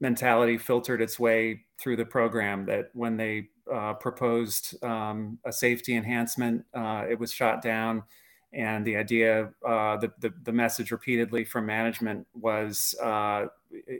mentality 0.00 0.56
filtered 0.56 1.02
its 1.02 1.18
way 1.18 1.66
through 1.78 1.96
the 1.96 2.06
program. 2.06 2.64
That 2.66 2.90
when 2.94 3.16
they 3.16 3.48
uh, 3.70 3.94
proposed 3.94 4.82
um, 4.82 5.38
a 5.44 5.52
safety 5.52 5.96
enhancement, 5.96 6.64
uh, 6.74 7.04
it 7.08 7.18
was 7.18 7.32
shot 7.32 7.62
down 7.62 8.02
and 8.52 8.84
the 8.84 8.96
idea, 8.96 9.50
uh, 9.66 9.96
the, 9.96 10.12
the, 10.18 10.32
the 10.42 10.52
message 10.52 10.90
repeatedly 10.90 11.44
from 11.44 11.66
management 11.66 12.26
was, 12.34 12.94
uh, 13.00 13.46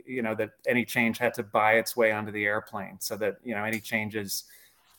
you 0.05 0.21
know, 0.21 0.35
that 0.35 0.51
any 0.67 0.83
change 0.83 1.17
had 1.17 1.33
to 1.35 1.43
buy 1.43 1.73
its 1.73 1.95
way 1.95 2.11
onto 2.11 2.31
the 2.31 2.45
airplane, 2.45 2.97
so 2.99 3.15
that 3.15 3.37
you 3.43 3.55
know 3.55 3.63
any 3.63 3.79
changes 3.79 4.43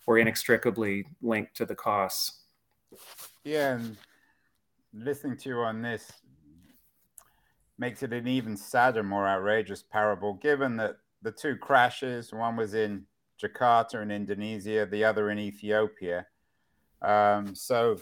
were 0.06 0.18
inextricably 0.18 1.04
linked 1.21 1.54
to 1.56 1.66
the 1.66 1.75
costs. 1.75 2.40
Yeah, 3.44 3.75
and 3.75 3.97
listening 4.94 5.37
to 5.38 5.49
you 5.50 5.59
on 5.59 5.82
this 5.82 6.11
makes 7.78 8.02
it 8.02 8.12
an 8.12 8.26
even 8.28 8.56
sadder, 8.56 9.02
more 9.02 9.28
outrageous 9.28 9.82
parable, 9.82 10.35
given 10.35 10.76
that 10.76 10.97
the 11.21 11.32
two 11.32 11.56
crashes, 11.56 12.32
one 12.32 12.56
was 12.56 12.75
in 12.75 13.04
Jakarta 13.40 14.00
in 14.02 14.11
Indonesia, 14.11 14.87
the 14.87 15.04
other 15.04 15.30
in 15.30 15.38
Ethiopia. 15.38 16.26
Um, 17.00 17.54
so 17.54 18.00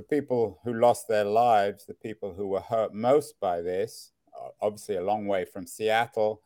the 0.00 0.16
people 0.16 0.58
who 0.64 0.72
lost 0.72 1.08
their 1.08 1.24
lives, 1.24 1.84
the 1.84 1.92
people 1.92 2.32
who 2.32 2.46
were 2.46 2.60
hurt 2.60 2.94
most 2.94 3.38
by 3.38 3.60
this, 3.60 4.12
obviously 4.62 4.96
a 4.96 5.02
long 5.02 5.26
way 5.26 5.44
from 5.44 5.66
Seattle 5.66 6.40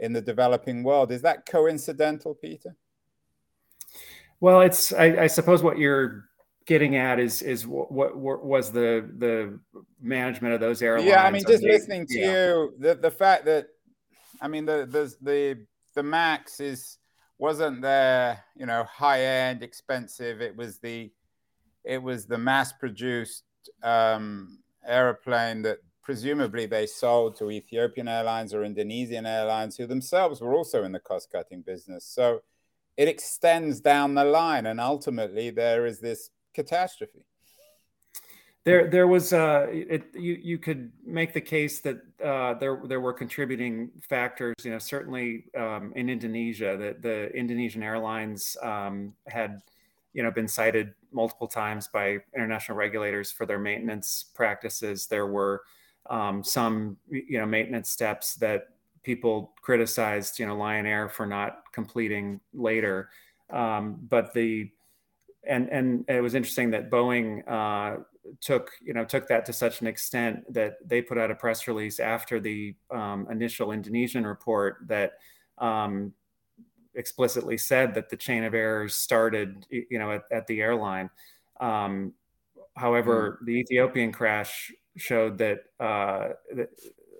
in 0.00 0.12
the 0.12 0.20
developing 0.20 0.82
world. 0.82 1.12
Is 1.12 1.22
that 1.22 1.46
coincidental, 1.46 2.34
Peter? 2.34 2.74
Well, 4.40 4.60
it's 4.62 4.92
I, 4.92 5.22
I 5.22 5.26
suppose 5.28 5.62
what 5.62 5.78
you're 5.78 6.24
getting 6.66 6.96
at 6.96 7.20
is 7.20 7.42
is 7.42 7.64
what, 7.64 7.92
what, 7.92 8.16
what, 8.16 8.44
was 8.44 8.72
the 8.72 9.08
the 9.18 9.60
management 10.00 10.54
of 10.54 10.58
those 10.60 10.82
airlines. 10.82 11.08
Yeah, 11.08 11.22
I 11.22 11.30
mean, 11.30 11.44
just 11.46 11.62
listening 11.62 12.06
to 12.08 12.18
yeah. 12.18 12.26
you, 12.26 12.74
the 12.76 12.96
the 12.96 13.10
fact 13.10 13.44
that 13.44 13.68
I 14.42 14.48
mean 14.48 14.66
the 14.66 14.84
the 14.90 15.14
the 15.22 15.66
the 15.94 16.02
Max 16.02 16.58
is 16.58 16.98
wasn't 17.38 17.82
there, 17.82 18.42
you 18.56 18.66
know, 18.66 18.82
high 18.84 19.22
end, 19.22 19.62
expensive. 19.62 20.40
It 20.40 20.56
was 20.56 20.78
the 20.78 21.12
it 21.86 22.02
was 22.02 22.26
the 22.26 22.38
mass 22.38 22.72
produced 22.72 23.44
um, 23.82 24.58
aeroplane 24.84 25.62
that 25.62 25.78
presumably 26.02 26.66
they 26.66 26.86
sold 26.86 27.36
to 27.36 27.50
Ethiopian 27.50 28.08
Airlines 28.08 28.54
or 28.54 28.64
Indonesian 28.64 29.26
Airlines, 29.26 29.76
who 29.76 29.86
themselves 29.86 30.40
were 30.40 30.54
also 30.54 30.84
in 30.84 30.92
the 30.92 31.00
cost 31.00 31.30
cutting 31.32 31.62
business. 31.62 32.04
So 32.04 32.42
it 32.96 33.08
extends 33.08 33.80
down 33.80 34.14
the 34.14 34.24
line, 34.24 34.66
and 34.66 34.80
ultimately 34.80 35.50
there 35.50 35.86
is 35.86 36.00
this 36.00 36.30
catastrophe. 36.54 37.24
There, 38.64 38.88
there 38.88 39.06
was 39.06 39.32
uh, 39.32 39.66
it, 39.70 40.06
you. 40.14 40.38
You 40.42 40.58
could 40.58 40.90
make 41.04 41.32
the 41.32 41.40
case 41.40 41.78
that 41.80 41.98
uh, 42.24 42.54
there, 42.54 42.80
there 42.84 43.00
were 43.00 43.12
contributing 43.12 43.90
factors. 44.08 44.56
You 44.64 44.72
know, 44.72 44.80
certainly 44.80 45.44
um, 45.56 45.92
in 45.94 46.08
Indonesia, 46.08 46.76
that 46.76 47.00
the 47.00 47.30
Indonesian 47.32 47.84
airlines 47.84 48.56
um, 48.62 49.14
had 49.28 49.60
you 50.16 50.22
know 50.22 50.30
been 50.30 50.48
cited 50.48 50.94
multiple 51.12 51.46
times 51.46 51.88
by 51.88 52.18
international 52.34 52.78
regulators 52.78 53.30
for 53.30 53.44
their 53.44 53.58
maintenance 53.58 54.24
practices. 54.34 55.06
There 55.06 55.26
were 55.26 55.60
um, 56.08 56.42
some 56.42 56.96
you 57.10 57.38
know 57.38 57.44
maintenance 57.44 57.90
steps 57.90 58.34
that 58.36 58.68
people 59.02 59.52
criticized 59.60 60.38
you 60.38 60.46
know 60.46 60.56
Lion 60.56 60.86
Air 60.86 61.10
for 61.10 61.26
not 61.26 61.64
completing 61.70 62.40
later. 62.54 63.10
Um, 63.50 63.98
but 64.08 64.32
the 64.32 64.70
and 65.46 65.68
and 65.68 66.06
it 66.08 66.22
was 66.22 66.34
interesting 66.34 66.70
that 66.70 66.90
Boeing 66.90 67.46
uh, 67.46 68.00
took 68.40 68.70
you 68.82 68.94
know 68.94 69.04
took 69.04 69.28
that 69.28 69.44
to 69.44 69.52
such 69.52 69.82
an 69.82 69.86
extent 69.86 70.50
that 70.50 70.76
they 70.82 71.02
put 71.02 71.18
out 71.18 71.30
a 71.30 71.34
press 71.34 71.68
release 71.68 72.00
after 72.00 72.40
the 72.40 72.74
um, 72.90 73.28
initial 73.30 73.70
Indonesian 73.70 74.26
report 74.26 74.78
that 74.86 75.18
um, 75.58 76.14
explicitly 76.96 77.58
said 77.58 77.94
that 77.94 78.08
the 78.08 78.16
chain 78.16 78.42
of 78.42 78.54
errors 78.54 78.96
started, 78.96 79.66
you 79.70 79.98
know, 79.98 80.12
at, 80.12 80.22
at 80.32 80.46
the 80.46 80.60
airline. 80.60 81.10
Um, 81.60 82.14
however, 82.74 83.38
mm. 83.42 83.46
the 83.46 83.52
Ethiopian 83.52 84.12
crash 84.12 84.72
showed 84.96 85.38
that 85.38 85.60
uh, 85.78 86.30
the, 86.52 86.68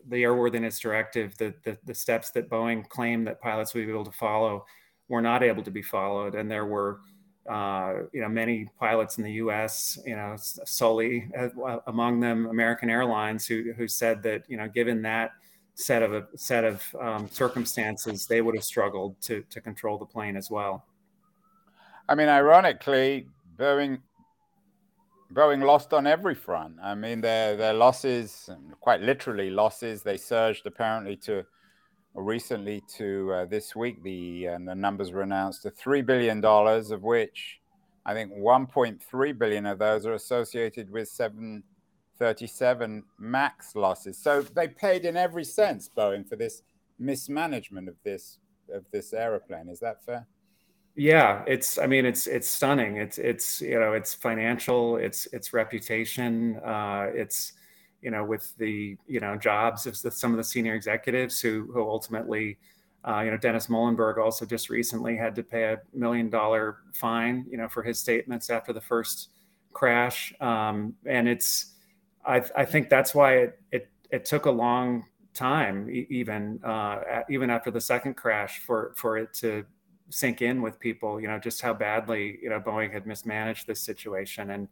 the, 0.08 0.22
airworthiness 0.22 0.80
directive, 0.80 1.36
the, 1.36 1.54
the, 1.64 1.78
the 1.84 1.94
steps 1.94 2.30
that 2.30 2.48
Boeing 2.48 2.88
claimed 2.88 3.26
that 3.26 3.40
pilots 3.40 3.74
would 3.74 3.86
be 3.86 3.92
able 3.92 4.04
to 4.04 4.12
follow, 4.12 4.64
were 5.08 5.22
not 5.22 5.42
able 5.42 5.62
to 5.62 5.70
be 5.70 5.82
followed, 5.82 6.34
and 6.34 6.50
there 6.50 6.66
were. 6.66 7.00
Uh, 7.48 8.02
you 8.12 8.20
know, 8.20 8.28
many 8.28 8.68
pilots 8.76 9.18
in 9.18 9.22
the 9.22 9.34
U.S., 9.34 10.00
you 10.04 10.16
know, 10.16 10.34
solely 10.36 11.30
uh, 11.38 11.78
among 11.86 12.18
them 12.18 12.46
American 12.46 12.90
Airlines, 12.90 13.46
who 13.46 13.72
who 13.76 13.86
said 13.86 14.20
that 14.24 14.42
you 14.48 14.56
know, 14.56 14.66
given 14.66 15.00
that 15.02 15.30
set 15.76 16.02
of 16.02 16.14
a 16.14 16.26
set 16.36 16.64
of 16.64 16.82
um, 17.00 17.28
circumstances, 17.28 18.26
they 18.26 18.40
would 18.40 18.56
have 18.56 18.64
struggled 18.64 19.20
to 19.22 19.44
to 19.50 19.60
control 19.60 19.98
the 19.98 20.06
plane 20.06 20.36
as 20.36 20.50
well. 20.50 20.84
I 22.08 22.14
mean, 22.14 22.28
ironically, 22.28 23.28
Boeing 23.56 24.00
Boeing 25.32 25.62
lost 25.64 25.92
on 25.92 26.06
every 26.06 26.34
front. 26.34 26.76
I 26.82 26.94
mean, 26.94 27.20
their 27.20 27.56
their 27.56 27.74
losses, 27.74 28.48
quite 28.80 29.02
literally 29.02 29.50
losses, 29.50 30.02
they 30.02 30.16
surged 30.16 30.66
apparently 30.66 31.16
to 31.18 31.44
recently 32.14 32.82
to 32.96 33.32
uh, 33.32 33.44
this 33.44 33.76
week. 33.76 34.02
The 34.02 34.46
and 34.46 34.66
the 34.66 34.74
numbers 34.74 35.12
were 35.12 35.22
announced 35.22 35.62
to 35.62 35.70
three 35.70 36.00
billion 36.00 36.40
dollars, 36.40 36.90
of 36.90 37.02
which 37.02 37.60
I 38.06 38.14
think 38.14 38.32
1.3 38.32 39.38
billion 39.38 39.66
of 39.66 39.78
those 39.78 40.06
are 40.06 40.14
associated 40.14 40.90
with 40.90 41.08
seven 41.08 41.64
37 42.18 43.04
max 43.18 43.74
losses. 43.74 44.18
So 44.18 44.42
they 44.42 44.68
paid 44.68 45.04
in 45.04 45.16
every 45.16 45.44
sense, 45.44 45.88
Boeing, 45.94 46.28
for 46.28 46.36
this 46.36 46.62
mismanagement 46.98 47.88
of 47.88 47.96
this 48.04 48.38
of 48.72 48.84
this 48.90 49.12
aeroplane. 49.12 49.68
Is 49.68 49.80
that 49.80 50.04
fair? 50.04 50.26
Yeah, 50.94 51.44
it's. 51.46 51.78
I 51.78 51.86
mean, 51.86 52.06
it's 52.06 52.26
it's 52.26 52.48
stunning. 52.48 52.96
It's 52.96 53.18
it's 53.18 53.60
you 53.60 53.78
know 53.78 53.92
it's 53.92 54.14
financial. 54.14 54.96
It's 54.96 55.26
it's 55.32 55.52
reputation. 55.52 56.56
Uh, 56.64 57.10
it's 57.14 57.52
you 58.00 58.10
know 58.10 58.24
with 58.24 58.56
the 58.56 58.96
you 59.06 59.20
know 59.20 59.36
jobs 59.36 59.86
of 59.86 60.00
the, 60.00 60.10
some 60.10 60.30
of 60.30 60.38
the 60.38 60.44
senior 60.44 60.74
executives 60.74 61.40
who 61.40 61.70
who 61.72 61.82
ultimately. 61.82 62.58
Uh, 63.06 63.20
you 63.20 63.30
know, 63.30 63.36
Dennis 63.36 63.68
Muilenburg 63.68 64.18
also 64.18 64.44
just 64.44 64.68
recently 64.68 65.16
had 65.16 65.32
to 65.36 65.44
pay 65.44 65.62
a 65.62 65.80
million 65.94 66.28
dollar 66.28 66.78
fine, 66.92 67.46
you 67.48 67.56
know, 67.56 67.68
for 67.68 67.84
his 67.84 68.00
statements 68.00 68.50
after 68.50 68.72
the 68.72 68.80
first 68.80 69.28
crash. 69.72 70.34
Um, 70.40 70.94
and 71.06 71.28
it's, 71.28 71.75
I, 72.26 72.42
I 72.56 72.64
think 72.64 72.88
that's 72.88 73.14
why 73.14 73.36
it, 73.36 73.60
it, 73.72 73.88
it 74.10 74.24
took 74.24 74.46
a 74.46 74.50
long 74.50 75.04
time, 75.34 75.88
even 76.10 76.60
uh, 76.64 77.22
even 77.28 77.50
after 77.50 77.70
the 77.70 77.80
second 77.80 78.14
crash, 78.14 78.60
for 78.60 78.92
for 78.96 79.18
it 79.18 79.32
to 79.34 79.64
sink 80.08 80.42
in 80.42 80.62
with 80.62 80.80
people. 80.80 81.20
You 81.20 81.28
know, 81.28 81.38
just 81.38 81.60
how 81.60 81.74
badly 81.74 82.38
you 82.42 82.48
know 82.48 82.60
Boeing 82.60 82.92
had 82.92 83.06
mismanaged 83.06 83.66
this 83.66 83.80
situation, 83.80 84.50
and 84.50 84.68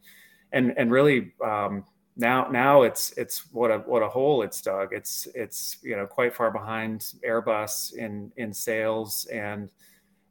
and 0.53 0.75
and 0.77 0.91
really 0.91 1.33
um, 1.45 1.85
now 2.17 2.49
now 2.51 2.83
it's 2.83 3.13
it's 3.13 3.53
what 3.53 3.71
a 3.71 3.79
what 3.79 4.03
a 4.03 4.09
hole 4.09 4.43
it's 4.43 4.61
dug. 4.61 4.93
It's 4.93 5.29
it's 5.35 5.79
you 5.83 5.97
know 5.97 6.07
quite 6.07 6.35
far 6.35 6.51
behind 6.51 7.13
Airbus 7.27 7.95
in 7.95 8.33
in 8.37 8.53
sales, 8.53 9.27
and 9.33 9.71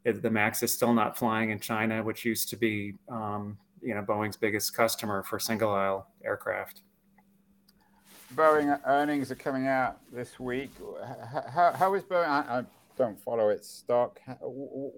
it, 0.03 0.21
the 0.21 0.29
Max 0.29 0.63
is 0.63 0.73
still 0.73 0.93
not 0.93 1.17
flying 1.17 1.51
in 1.51 1.59
China, 1.59 2.03
which 2.03 2.25
used 2.25 2.49
to 2.49 2.57
be 2.57 2.95
um, 3.09 3.57
you 3.81 3.93
know 3.93 4.01
Boeing's 4.01 4.37
biggest 4.37 4.75
customer 4.75 5.23
for 5.23 5.39
single 5.39 5.71
aisle 5.71 6.07
aircraft. 6.25 6.81
Boeing 8.35 8.79
earnings 8.85 9.31
are 9.31 9.35
coming 9.35 9.67
out 9.67 9.99
this 10.11 10.39
week. 10.39 10.71
How, 11.51 11.71
how 11.73 11.93
is 11.93 12.03
Boeing? 12.03 12.27
I, 12.27 12.59
I, 12.59 12.63
don't 12.95 13.19
follow 13.19 13.49
its 13.49 13.67
stock. 13.67 14.19
How, 14.25 14.91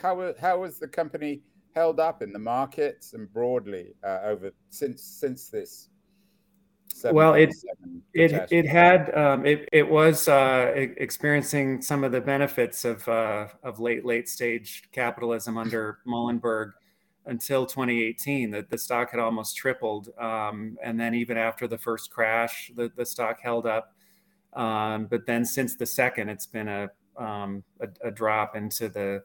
how, 0.00 0.34
how 0.40 0.62
has 0.64 0.78
the 0.78 0.88
company 0.88 1.42
held 1.74 2.00
up 2.00 2.22
in 2.22 2.32
the 2.32 2.38
markets 2.38 3.12
and 3.12 3.30
broadly 3.30 3.94
uh, 4.02 4.20
over 4.24 4.50
since 4.70 5.02
since 5.02 5.48
this? 5.48 5.90
Well, 7.02 7.34
it 7.34 7.50
It 8.14 8.46
it 8.50 8.66
had 8.66 9.14
um, 9.14 9.44
it 9.44 9.68
it 9.72 9.88
was 9.88 10.28
uh, 10.28 10.72
experiencing 10.74 11.82
some 11.82 12.04
of 12.04 12.12
the 12.12 12.20
benefits 12.20 12.84
of 12.84 13.06
uh, 13.08 13.48
of 13.62 13.80
late 13.80 14.04
late 14.04 14.28
stage 14.28 14.84
capitalism 14.92 15.58
under 15.58 15.98
Muilenburg 16.06 16.72
until 17.26 17.66
2018. 17.66 18.50
That 18.50 18.70
the 18.70 18.78
stock 18.78 19.10
had 19.10 19.20
almost 19.20 19.56
tripled, 19.56 20.10
um, 20.18 20.76
and 20.82 20.98
then 20.98 21.14
even 21.14 21.36
after 21.36 21.66
the 21.66 21.78
first 21.78 22.10
crash, 22.10 22.70
the 22.74 22.90
the 22.96 23.06
stock 23.06 23.40
held 23.40 23.66
up. 23.66 23.94
Um, 24.54 25.06
but 25.06 25.26
then 25.26 25.44
since 25.44 25.74
the 25.76 25.86
second, 25.86 26.28
it's 26.28 26.46
been 26.46 26.68
a, 26.68 26.88
um, 27.16 27.64
a, 27.80 27.88
a 28.06 28.10
drop 28.10 28.54
into 28.54 28.88
the 28.88 29.24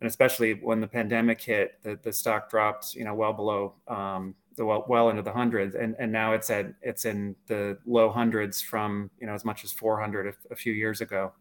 and 0.00 0.08
especially 0.08 0.54
when 0.54 0.80
the 0.80 0.86
pandemic 0.86 1.40
hit, 1.40 1.82
the, 1.82 1.98
the 2.02 2.12
stock 2.12 2.50
dropped, 2.50 2.94
you 2.94 3.04
know, 3.04 3.14
well 3.14 3.32
below 3.32 3.74
um, 3.88 4.34
the 4.56 4.64
well, 4.64 4.84
well 4.88 5.10
into 5.10 5.22
the 5.22 5.32
hundreds, 5.32 5.74
and 5.74 5.96
and 5.98 6.12
now 6.12 6.32
it's 6.32 6.50
at 6.50 6.74
it's 6.82 7.04
in 7.04 7.34
the 7.46 7.78
low 7.86 8.10
hundreds 8.10 8.60
from 8.60 9.10
you 9.20 9.26
know 9.26 9.34
as 9.34 9.44
much 9.44 9.64
as 9.64 9.72
400 9.72 10.26
a, 10.26 10.52
a 10.52 10.56
few 10.56 10.72
years 10.72 11.00
ago. 11.00 11.32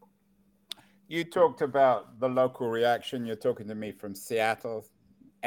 You 1.07 1.23
talked 1.23 1.61
about 1.61 2.19
the 2.19 2.29
local 2.29 2.69
reaction. 2.69 3.25
You're 3.25 3.35
talking 3.35 3.67
to 3.67 3.75
me 3.75 3.91
from 3.91 4.15
Seattle. 4.15 4.85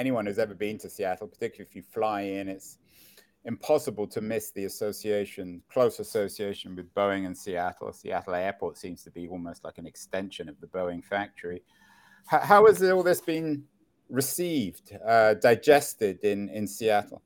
Anyone 0.00 0.24
who's 0.24 0.38
ever 0.38 0.54
been 0.54 0.78
to 0.78 0.88
Seattle, 0.88 1.28
particularly 1.28 1.68
if 1.68 1.76
you 1.76 1.82
fly 1.82 2.22
in, 2.22 2.48
it's 2.48 2.78
impossible 3.44 4.06
to 4.06 4.22
miss 4.22 4.50
the 4.50 4.64
association, 4.64 5.62
close 5.70 6.00
association 6.00 6.74
with 6.74 6.92
Boeing 6.94 7.26
and 7.26 7.36
Seattle. 7.36 7.92
Seattle 7.92 8.34
Airport 8.34 8.78
seems 8.78 9.02
to 9.02 9.10
be 9.10 9.28
almost 9.28 9.62
like 9.62 9.76
an 9.76 9.86
extension 9.86 10.48
of 10.48 10.58
the 10.58 10.66
Boeing 10.68 11.04
factory. 11.04 11.62
How, 12.26 12.38
how 12.38 12.66
has 12.66 12.82
all 12.82 13.02
this 13.02 13.20
been 13.20 13.64
received, 14.08 14.96
uh, 15.06 15.34
digested 15.34 16.24
in, 16.24 16.48
in 16.48 16.66
Seattle? 16.66 17.20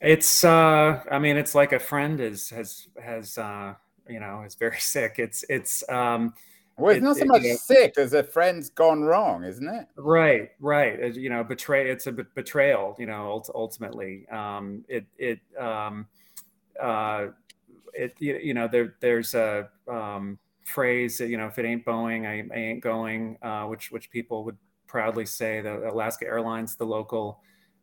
It's, 0.00 0.42
uh, 0.42 1.04
I 1.08 1.20
mean, 1.20 1.36
it's 1.36 1.54
like 1.54 1.72
a 1.72 1.78
friend 1.78 2.18
is 2.18 2.50
has 2.50 2.88
has 3.00 3.38
uh, 3.38 3.74
you 4.08 4.18
know 4.18 4.42
is 4.44 4.56
very 4.56 4.78
sick. 4.80 5.14
It's 5.18 5.44
it's. 5.48 5.88
Um, 5.88 6.34
well, 6.78 6.90
it's 6.90 6.98
it, 6.98 7.02
not 7.02 7.16
so 7.16 7.24
much 7.24 7.42
it, 7.42 7.58
sick 7.58 7.94
as 7.98 8.12
a 8.14 8.22
friend's 8.22 8.70
gone 8.70 9.02
wrong, 9.02 9.44
isn't 9.44 9.68
it? 9.68 9.86
Right, 9.96 10.50
right. 10.60 11.14
You 11.14 11.28
know, 11.28 11.42
betray. 11.42 11.90
It's 11.90 12.06
a 12.06 12.12
betrayal. 12.12 12.94
You 12.98 13.06
know, 13.06 13.42
ultimately, 13.54 14.26
um, 14.28 14.84
it 14.88 15.06
it 15.18 15.40
um, 15.58 16.06
uh, 16.80 17.26
it 17.94 18.14
you 18.20 18.54
know 18.54 18.68
there 18.68 18.94
there's 19.00 19.34
a 19.34 19.68
um, 19.88 20.38
phrase 20.64 21.18
that 21.18 21.28
you 21.28 21.36
know 21.36 21.46
if 21.46 21.58
it 21.58 21.64
ain't 21.64 21.84
Boeing, 21.84 22.26
I, 22.26 22.46
I 22.54 22.58
ain't 22.58 22.82
going, 22.82 23.38
uh, 23.42 23.64
which 23.64 23.90
which 23.90 24.10
people 24.10 24.44
would 24.44 24.56
proudly 24.86 25.26
say. 25.26 25.60
The 25.60 25.90
Alaska 25.90 26.26
Airlines, 26.26 26.76
the 26.76 26.86
local 26.86 27.40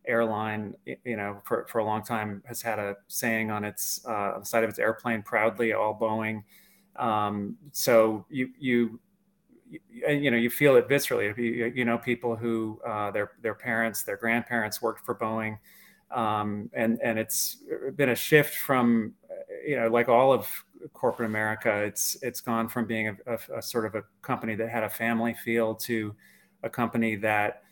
airline, 0.08 0.76
you 1.04 1.18
know, 1.18 1.42
for, 1.46 1.66
for 1.70 1.80
a 1.80 1.86
long 1.86 2.04
time 2.04 2.44
has 2.46 2.62
had 2.62 2.80
a 2.80 2.96
saying 3.08 3.52
on 3.52 3.64
its 3.64 4.02
uh, 4.08 4.34
on 4.34 4.40
the 4.42 4.46
side 4.46 4.64
of 4.64 4.70
its 4.70 4.80
airplane, 4.80 5.22
proudly 5.22 5.74
all 5.74 5.98
Boeing. 6.00 6.44
Um, 6.98 7.58
so 7.72 8.26
you, 8.30 8.50
you, 8.60 9.00
you 10.08 10.32
know, 10.32 10.38
you 10.38 10.50
feel 10.50 10.76
it 10.76 10.88
viscerally. 10.88 11.36
You, 11.38 11.72
you 11.76 11.86
know, 11.86 11.98
people 11.98 12.36
who 12.36 12.80
uh, 12.86 13.12
their 13.12 13.32
their 13.42 13.56
parents, 13.56 14.04
their 14.04 14.18
grandparents 14.18 14.82
worked 14.82 15.06
for 15.06 15.16
Boeing, 15.16 15.58
um, 16.12 16.70
and 16.74 17.00
and 17.04 17.18
it's 17.20 17.58
been 17.96 18.10
a 18.10 18.16
shift 18.16 18.56
from, 18.56 19.14
you 19.66 19.76
know, 19.76 19.88
like 19.88 20.08
all 20.08 20.32
of 20.32 20.48
corporate 20.94 21.28
America. 21.30 21.84
It's 21.84 22.16
it's 22.22 22.42
gone 22.42 22.68
from 22.68 22.86
being 22.86 23.10
a, 23.10 23.16
a, 23.28 23.58
a 23.58 23.62
sort 23.62 23.86
of 23.86 23.96
a 23.96 24.04
company 24.22 24.56
that 24.56 24.70
had 24.70 24.84
a 24.84 24.90
family 24.90 25.34
feel 25.34 25.76
to 25.76 26.16
a 26.64 26.70
company 26.70 27.16
that 27.18 27.64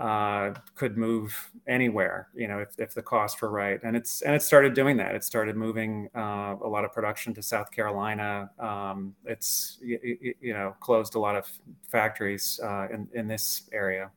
uh, 0.00 0.54
could 0.74 0.96
move 0.96 1.50
anywhere, 1.68 2.28
you 2.34 2.48
know, 2.48 2.58
if, 2.58 2.68
if 2.78 2.94
the 2.94 3.02
costs 3.02 3.40
were 3.42 3.50
right. 3.50 3.78
And 3.84 3.94
it's 3.94 4.22
and 4.22 4.34
it 4.34 4.40
started 4.42 4.72
doing 4.72 4.96
that. 4.96 5.14
It 5.14 5.22
started 5.22 5.56
moving 5.56 6.08
uh, 6.16 6.56
a 6.64 6.68
lot 6.68 6.86
of 6.86 6.92
production 6.92 7.34
to 7.34 7.42
South 7.42 7.70
Carolina. 7.70 8.50
Um, 8.58 9.14
it's 9.26 9.78
you, 9.82 10.34
you, 10.40 10.54
know 10.54 10.74
closed 10.80 11.14
a 11.16 11.18
lot 11.18 11.36
of 11.36 11.46
factories 11.86 12.58
uh, 12.64 12.88
in 12.90 13.08
in 13.12 13.28
this 13.28 13.68
area. 13.72 14.10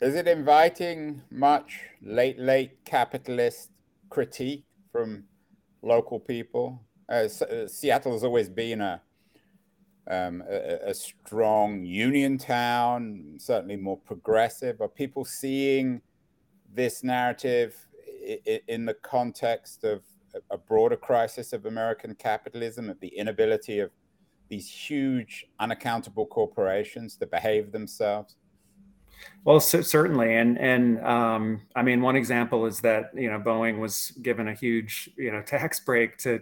Is 0.00 0.14
it 0.14 0.28
inviting 0.28 1.22
much 1.30 1.80
late 2.00 2.38
late 2.38 2.84
capitalist 2.84 3.70
critique 4.10 4.64
from 4.92 5.24
local 5.82 6.20
people? 6.20 6.80
Uh, 7.08 7.26
Seattle 7.66 8.12
has 8.12 8.22
always 8.22 8.48
been 8.48 8.80
a 8.80 9.02
um, 10.08 10.42
a, 10.48 10.90
a, 10.90 10.94
strong 10.94 11.84
union 11.84 12.38
town, 12.38 13.34
certainly 13.38 13.76
more 13.76 13.98
progressive? 13.98 14.80
Are 14.80 14.88
people 14.88 15.24
seeing 15.24 16.00
this 16.74 17.04
narrative 17.04 17.76
in 18.66 18.84
the 18.84 18.94
context 18.94 19.84
of 19.84 20.02
a 20.50 20.58
broader 20.58 20.96
crisis 20.96 21.52
of 21.52 21.66
American 21.66 22.14
capitalism, 22.14 22.88
of 22.90 23.00
the 23.00 23.08
inability 23.08 23.80
of 23.80 23.90
these 24.48 24.68
huge, 24.68 25.46
unaccountable 25.60 26.26
corporations 26.26 27.16
to 27.16 27.26
behave 27.26 27.72
themselves? 27.72 28.36
Well, 29.44 29.60
so, 29.60 29.80
certainly, 29.80 30.36
and 30.36 30.58
and 30.58 31.04
um, 31.04 31.62
I 31.74 31.82
mean, 31.82 32.00
one 32.00 32.16
example 32.16 32.66
is 32.66 32.80
that 32.80 33.10
you 33.14 33.30
know 33.30 33.40
Boeing 33.40 33.78
was 33.78 34.12
given 34.22 34.48
a 34.48 34.54
huge 34.54 35.10
you 35.16 35.32
know 35.32 35.42
tax 35.42 35.80
break 35.80 36.18
to 36.18 36.40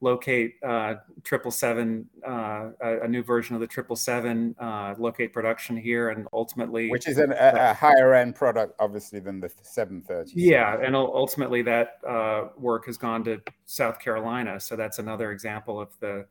locate 0.00 0.54
uh, 0.64 0.94
triple 1.24 1.50
seven, 1.50 2.08
uh, 2.26 2.70
a, 2.80 3.00
a, 3.00 3.08
new 3.08 3.22
version 3.22 3.54
of 3.54 3.60
the 3.60 3.66
triple 3.66 3.96
seven, 3.96 4.54
uh, 4.60 4.94
locate 4.98 5.32
production 5.32 5.76
here, 5.76 6.10
and 6.10 6.26
ultimately, 6.32 6.90
which 6.90 7.08
is 7.08 7.18
an, 7.18 7.32
a, 7.32 7.52
a, 7.70 7.74
higher 7.74 8.14
end 8.14 8.34
product, 8.34 8.74
obviously, 8.78 9.18
than 9.18 9.40
the 9.40 9.50
seven 9.62 10.02
thirty. 10.02 10.32
Yeah, 10.34 10.80
and 10.80 10.94
ultimately 10.94 11.62
that 11.62 11.98
uh, 12.06 12.48
work 12.56 12.86
has 12.86 12.96
gone 12.96 13.24
to 13.24 13.40
South 13.66 13.98
Carolina, 13.98 14.60
so 14.60 14.76
that's 14.76 14.98
another 14.98 15.32
example 15.32 15.80
of 15.80 15.88
the 16.00 16.26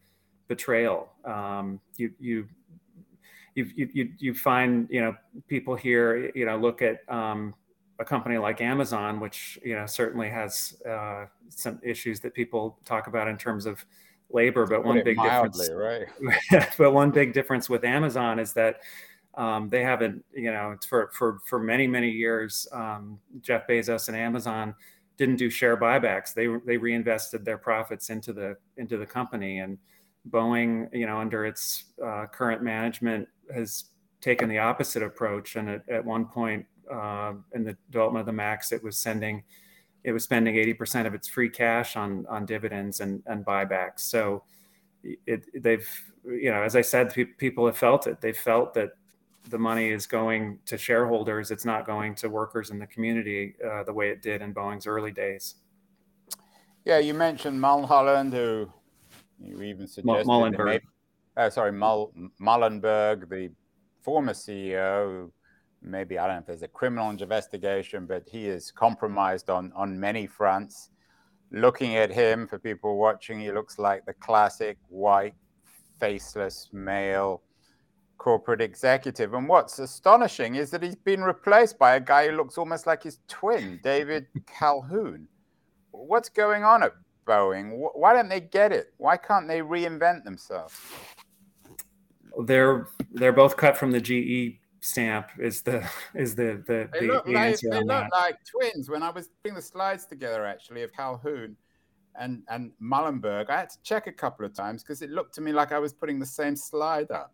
betrayal. 0.48 1.10
Um, 1.26 1.80
you 1.98 2.12
you. 2.20 2.48
You, 3.56 3.66
you, 3.76 4.12
you 4.20 4.34
find 4.36 4.88
you 4.92 5.02
know 5.02 5.16
people 5.48 5.76
here 5.76 6.32
you 6.36 6.46
know 6.46 6.58
look 6.58 6.84
at 6.84 7.00
um, 7.10 7.56
a 8.00 8.06
company 8.06 8.38
like 8.38 8.62
Amazon, 8.62 9.20
which 9.20 9.60
you 9.64 9.76
know 9.76 9.86
certainly 9.86 10.30
has 10.30 10.82
uh, 10.88 11.26
some 11.50 11.80
issues 11.84 12.20
that 12.22 12.34
people 12.34 12.80
talk 12.86 13.08
about 13.08 13.28
in 13.28 13.38
terms 13.38 13.66
of 13.66 13.84
labor, 14.30 14.66
but 14.66 14.84
one 14.84 15.04
big 15.04 15.18
mildly, 15.18 15.68
difference, 15.68 16.08
right? 16.52 16.68
but 16.78 16.92
one 16.92 17.12
big 17.12 17.34
difference 17.34 17.70
with 17.70 17.84
Amazon 17.84 18.40
is 18.40 18.54
that 18.54 18.82
um, 19.36 19.70
they 19.70 19.84
haven't, 19.84 20.24
you 20.34 20.52
know, 20.52 20.76
for 20.88 21.12
for 21.14 21.40
for 21.46 21.60
many 21.60 21.88
many 21.88 22.10
years. 22.10 22.68
Um, 22.72 23.20
Jeff 23.42 23.68
Bezos 23.68 24.08
and 24.08 24.18
Amazon 24.18 24.76
didn't 25.18 25.38
do 25.38 25.50
share 25.50 25.78
buybacks. 25.78 26.34
They 26.34 26.48
they 26.66 26.78
reinvested 26.78 27.46
their 27.46 27.58
profits 27.58 28.10
into 28.10 28.34
the 28.34 28.58
into 28.78 28.98
the 28.98 29.06
company, 29.06 29.60
and 29.60 29.78
Boeing, 30.30 30.90
you 30.94 31.06
know, 31.06 31.18
under 31.18 31.46
its 31.46 31.86
uh, 32.04 32.26
current 32.32 32.62
management, 32.62 33.28
has 33.54 33.86
taken 34.22 34.50
the 34.50 34.58
opposite 34.60 35.04
approach, 35.04 35.56
and 35.56 35.70
at, 35.70 35.90
at 35.90 36.04
one 36.04 36.26
point 36.26 36.66
uh, 36.92 37.34
in 37.54 37.64
the 37.64 37.78
development 37.92 38.22
of 38.22 38.26
the 38.26 38.34
Max, 38.34 38.72
it 38.72 38.84
was 38.84 38.98
sending, 38.98 39.44
it 40.04 40.12
was 40.12 40.24
spending 40.24 40.56
80% 40.56 41.06
of 41.06 41.14
its 41.14 41.28
free 41.28 41.50
cash 41.50 41.96
on 41.96 42.26
on 42.28 42.46
dividends 42.46 43.00
and, 43.00 43.22
and 43.26 43.46
buybacks. 43.46 44.00
So 44.02 44.44
it, 45.26 45.46
they've, 45.62 45.88
you 46.26 46.52
know, 46.52 46.64
as 46.64 46.76
I 46.76 46.82
said, 46.82 47.14
people 47.38 47.66
have 47.66 47.78
felt 47.78 48.08
it. 48.08 48.22
They 48.22 48.34
felt 48.34 48.74
that 48.74 48.92
the 49.50 49.58
money 49.58 49.90
is 49.90 50.06
going 50.06 50.60
to 50.66 50.78
shareholders. 50.78 51.52
It's 51.52 51.66
not 51.66 51.86
going 51.86 52.16
to 52.16 52.30
workers 52.30 52.70
in 52.70 52.80
the 52.80 52.88
community 52.88 53.56
uh, 53.66 53.84
the 53.84 53.94
way 53.94 54.10
it 54.10 54.22
did 54.22 54.42
in 54.42 54.54
Boeing's 54.54 54.88
early 54.88 55.12
days. 55.12 55.56
Yeah, 56.86 57.00
you 57.00 57.14
mentioned 57.14 57.60
Mulholland, 57.60 58.34
who 58.34 58.72
you 59.42 59.62
even 59.62 59.88
suggested. 59.88 60.26
Muilenburg. 60.26 60.82
uh, 61.36 61.50
sorry, 61.50 61.72
Mull, 61.72 62.14
Muilenburg, 62.40 63.30
the 63.30 63.52
former 64.02 64.34
CEO, 64.34 65.30
maybe 65.90 66.20
I 66.20 66.28
don't 66.28 66.36
know 66.36 66.40
if 66.40 66.46
there's 66.46 66.64
a 66.64 66.68
criminal 66.68 67.10
investigation, 67.10 68.06
but 68.06 68.24
he 68.28 68.48
is 68.48 68.72
compromised 68.72 69.50
on 69.50 69.72
on 69.76 70.00
many 70.00 70.28
fronts. 70.28 70.90
Looking 71.52 71.96
at 71.96 72.12
him, 72.12 72.48
for 72.48 72.60
people 72.60 72.98
watching, 72.98 73.40
he 73.40 73.52
looks 73.52 73.80
like 73.80 74.06
the 74.06 74.14
classic 74.14 74.78
white, 74.90 75.34
faceless 76.00 76.70
male 76.74 77.42
corporate 78.18 78.62
executive. 78.62 79.34
And 79.34 79.48
what's 79.48 79.80
astonishing 79.80 80.56
is 80.56 80.72
that 80.72 80.84
he's 80.84 80.96
been 80.96 81.24
replaced 81.24 81.78
by 81.78 81.96
a 81.96 82.00
guy 82.00 82.28
who 82.28 82.36
looks 82.36 82.58
almost 82.58 82.88
like 82.88 83.04
his 83.04 83.20
twin, 83.28 83.80
David 83.84 84.28
Calhoun. 84.48 85.28
What's 85.92 86.30
going 86.30 86.64
on 86.64 86.84
at 86.84 86.94
Boeing? 87.26 87.72
Why 87.94 88.14
don't 88.14 88.30
they 88.30 88.42
get 88.42 88.72
it? 88.72 88.94
Why 88.98 89.18
can't 89.18 89.48
they 89.48 89.60
reinvent 89.60 90.24
themselves? 90.24 90.76
They're 92.44 92.88
they're 93.14 93.34
both 93.34 93.58
cut 93.58 93.78
from 93.78 93.92
the 93.92 94.02
GE 94.02 94.60
stamp 94.80 95.30
is 95.40 95.62
the 95.62 95.88
is 96.16 96.36
the 96.36 96.64
the, 96.68 96.90
they 96.94 97.08
the, 97.08 97.14
look 97.14 97.26
the 97.26 97.36
answer 97.36 97.70
they 97.70 97.84
look 97.84 98.08
like 98.12 98.38
twins 98.46 98.90
when 98.90 99.04
I 99.04 99.10
was 99.10 99.30
putting 99.44 99.56
the 99.56 99.62
slides 99.62 100.06
together 100.06 100.46
actually 100.46 100.84
of 100.84 100.94
Calhoun 100.94 101.56
and 102.20 102.44
and 102.50 102.72
Muilenburg. 102.80 103.50
I 103.50 103.60
had 103.60 103.70
to 103.70 103.78
check 103.84 104.08
a 104.08 104.12
couple 104.12 104.46
of 104.46 104.54
times 104.54 104.84
because 104.84 105.02
it 105.02 105.10
looked 105.10 105.36
to 105.36 105.42
me 105.42 105.52
like 105.52 105.72
I 105.72 105.80
was 105.80 105.94
putting 105.94 106.20
the 106.20 106.26
same 106.26 106.56
slide 106.56 107.12
up. 107.12 107.34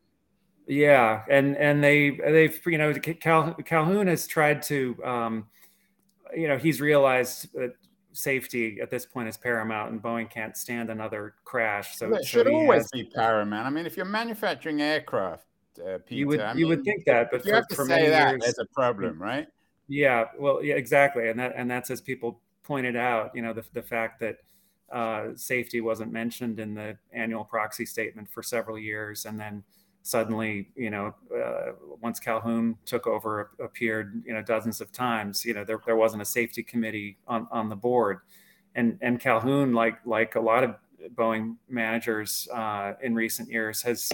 Yeah, 0.67 1.23
and 1.29 1.57
and 1.57 1.83
they 1.83 2.11
they've 2.11 2.59
you 2.65 2.77
know 2.77 2.93
Cal, 2.93 3.53
Calhoun 3.65 4.07
has 4.07 4.27
tried 4.27 4.61
to 4.63 4.95
um, 5.03 5.47
you 6.35 6.47
know 6.47 6.57
he's 6.57 6.79
realized 6.79 7.53
that 7.53 7.73
safety 8.13 8.77
at 8.81 8.89
this 8.89 9.05
point 9.05 9.27
is 9.27 9.37
paramount, 9.37 9.91
and 9.91 10.01
Boeing 10.01 10.29
can't 10.29 10.55
stand 10.55 10.89
another 10.89 11.35
crash. 11.43 11.97
So 11.97 12.13
it 12.13 12.25
should 12.25 12.47
always 12.47 12.83
has, 12.83 12.91
be 12.91 13.05
paramount. 13.13 13.67
I 13.67 13.69
mean, 13.69 13.85
if 13.85 13.97
you're 13.97 14.05
manufacturing 14.05 14.81
aircraft, 14.81 15.45
uh, 15.79 15.97
Peter, 16.05 16.19
you 16.19 16.27
would 16.27 16.39
I 16.39 16.53
you 16.53 16.67
would 16.67 16.83
think 16.83 17.05
that, 17.05 17.29
but 17.31 17.45
you 17.45 17.51
for, 17.51 17.55
have 17.55 17.67
to 17.67 17.75
for 17.75 17.85
say 17.85 18.09
that 18.09 18.31
years, 18.31 18.41
there's 18.41 18.59
a 18.59 18.65
problem, 18.73 19.21
right? 19.21 19.47
Yeah, 19.87 20.25
well, 20.37 20.63
yeah, 20.63 20.75
exactly, 20.75 21.29
and 21.29 21.39
that 21.39 21.53
and 21.55 21.69
that's 21.69 21.89
as 21.89 22.01
people 22.01 22.39
pointed 22.63 22.95
out. 22.95 23.31
You 23.35 23.41
know, 23.41 23.53
the 23.53 23.65
the 23.73 23.81
fact 23.81 24.19
that 24.19 24.37
uh, 24.91 25.29
safety 25.35 25.81
wasn't 25.81 26.11
mentioned 26.11 26.59
in 26.59 26.73
the 26.73 26.97
annual 27.11 27.43
proxy 27.43 27.85
statement 27.85 28.29
for 28.29 28.43
several 28.43 28.77
years, 28.77 29.25
and 29.25 29.39
then 29.39 29.63
suddenly, 30.03 30.69
you 30.75 30.89
know, 30.89 31.15
uh, 31.35 31.71
once 32.01 32.19
Calhoun 32.19 32.77
took 32.85 33.07
over, 33.07 33.51
appeared, 33.59 34.21
you 34.25 34.33
know, 34.33 34.41
dozens 34.41 34.81
of 34.81 34.91
times. 34.91 35.43
You 35.45 35.53
know, 35.53 35.63
there, 35.63 35.79
there 35.85 35.95
wasn't 35.95 36.21
a 36.21 36.25
safety 36.25 36.61
committee 36.61 37.17
on, 37.27 37.47
on 37.51 37.69
the 37.69 37.75
board, 37.75 38.19
and 38.75 38.97
and 39.01 39.19
Calhoun, 39.19 39.73
like 39.73 39.97
like 40.05 40.35
a 40.35 40.41
lot 40.41 40.63
of 40.63 40.75
Boeing 41.15 41.55
managers 41.69 42.47
uh, 42.53 42.93
in 43.01 43.15
recent 43.15 43.49
years, 43.49 43.81
has 43.81 44.11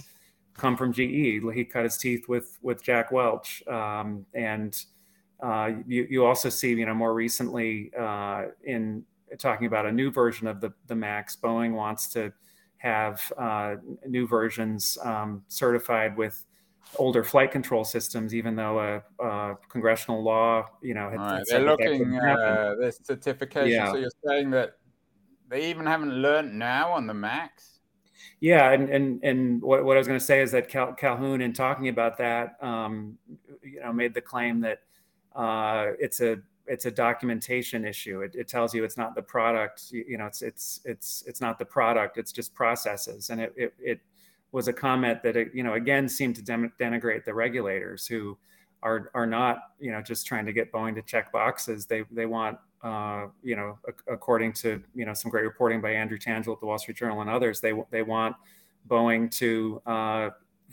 come 0.60 0.78
from 0.78 0.94
GE. 0.94 1.42
He 1.54 1.66
cut 1.66 1.84
his 1.84 1.98
teeth 1.98 2.28
with 2.28 2.58
with 2.62 2.84
Jack 2.84 3.12
Welch, 3.12 3.64
um, 3.68 4.26
and 4.34 4.76
uh, 5.42 5.72
you 5.88 6.08
you 6.10 6.26
also 6.26 6.50
see, 6.50 6.74
you 6.74 6.86
know, 6.86 6.94
more 6.94 7.14
recently 7.14 7.92
uh, 7.98 8.46
in 8.64 9.04
talking 9.38 9.68
about 9.68 9.86
a 9.86 9.92
new 9.92 10.12
version 10.12 10.48
of 10.48 10.62
the 10.62 10.72
the 10.88 10.96
Max, 10.96 11.36
Boeing 11.36 11.74
wants 11.74 12.10
to 12.10 12.32
have 12.78 13.22
uh, 13.38 13.76
new 14.08 14.28
versions 14.28 14.98
um, 15.04 15.44
certified 15.48 16.18
with 16.18 16.46
older 16.98 17.24
flight 17.24 17.52
control 17.52 17.84
systems, 17.84 18.34
even 18.34 18.56
though 18.56 18.80
a, 18.80 19.24
a 19.24 19.58
congressional 19.70 20.24
law, 20.24 20.66
you 20.82 20.94
know, 20.94 21.10
had, 21.10 21.20
right. 21.20 21.44
they're 21.48 21.66
looking 21.66 22.18
uh, 22.18 22.76
this 22.80 23.00
certification. 23.04 23.72
Yeah. 23.72 23.92
So 23.92 23.98
you're 23.98 24.10
saying 24.26 24.52
that 24.52 24.78
they 25.50 25.70
even 25.70 25.86
haven't 25.86 26.14
learned 26.14 26.58
now 26.58 26.92
on 26.92 27.06
the 27.08 27.14
Max. 27.14 27.79
Yeah, 28.42 28.72
and 28.72 28.90
and 28.90 29.24
and 29.24 29.62
what, 29.62 29.84
what 29.84 29.98
I 29.98 30.00
was 30.00 30.08
going 30.08 30.20
to 30.20 30.26
say 30.26 30.42
is 30.42 30.52
that 30.52 30.70
Cal, 30.70 30.94
Calhoun, 30.94 31.42
in 31.42 31.52
talking 31.52 31.90
about 31.90 32.18
that, 32.20 32.56
um, 32.62 33.18
you 33.62 33.82
know, 33.82 33.92
made 33.92 34.14
the 34.14 34.22
claim 34.22 34.62
that 34.62 34.80
uh, 35.36 35.88
it's 36.00 36.22
a 36.22 36.38
it's 36.66 36.86
a 36.86 36.92
documentation 36.92 37.84
issue. 37.84 38.22
It, 38.22 38.36
it, 38.36 38.48
tells 38.48 38.74
you 38.74 38.84
it's 38.84 38.96
not 38.96 39.16
the 39.16 39.22
product. 39.22 39.92
You, 39.92 40.06
you, 40.08 40.18
know, 40.18 40.26
it's 40.26 40.42
it's 40.42 40.80
it's 40.86 41.24
it's 41.28 41.42
not 41.42 41.60
the 41.60 41.66
product. 41.66 42.18
It's 42.18 42.32
just 42.32 42.54
processes. 42.54 43.30
And 43.30 43.42
it 43.42 43.54
it, 43.58 43.74
it 43.80 44.00
was 44.52 44.68
a 44.68 44.74
comment 44.74 45.22
that 45.24 45.36
it, 45.36 45.50
you 45.54 45.64
know 45.64 45.74
again 45.74 46.08
seemed 46.08 46.36
to 46.38 46.42
denigrate 46.42 47.26
the 47.26 47.34
regulators 47.34 48.08
who 48.08 48.38
are 48.84 49.12
are 49.14 49.26
not 49.26 49.72
you 49.80 49.92
know 49.92 50.02
just 50.02 50.26
trying 50.26 50.46
to 50.46 50.54
get 50.54 50.72
Boeing 50.72 50.96
to 50.96 51.02
check 51.02 51.32
boxes. 51.32 51.86
They 51.86 52.04
they 52.12 52.26
want 52.26 52.58
uh, 52.84 53.28
you 53.44 53.56
know 53.56 53.78
according 54.08 54.54
to 54.54 54.82
you 54.96 55.06
know 55.06 55.14
some 55.14 55.32
great 55.32 55.44
reporting 55.44 55.82
by 55.82 55.92
Andrew 55.92 56.18
Tangel 56.18 56.54
at 56.54 56.60
the 56.60 56.66
Wall 56.66 56.78
Street 56.78 56.98
Journal 56.98 57.22
and 57.22 57.30
others. 57.30 57.60
They 57.60 57.74
they 57.92 58.04
want 58.04 58.36
Boeing 58.88 59.32
to 59.38 59.82
uh, 59.86 60.30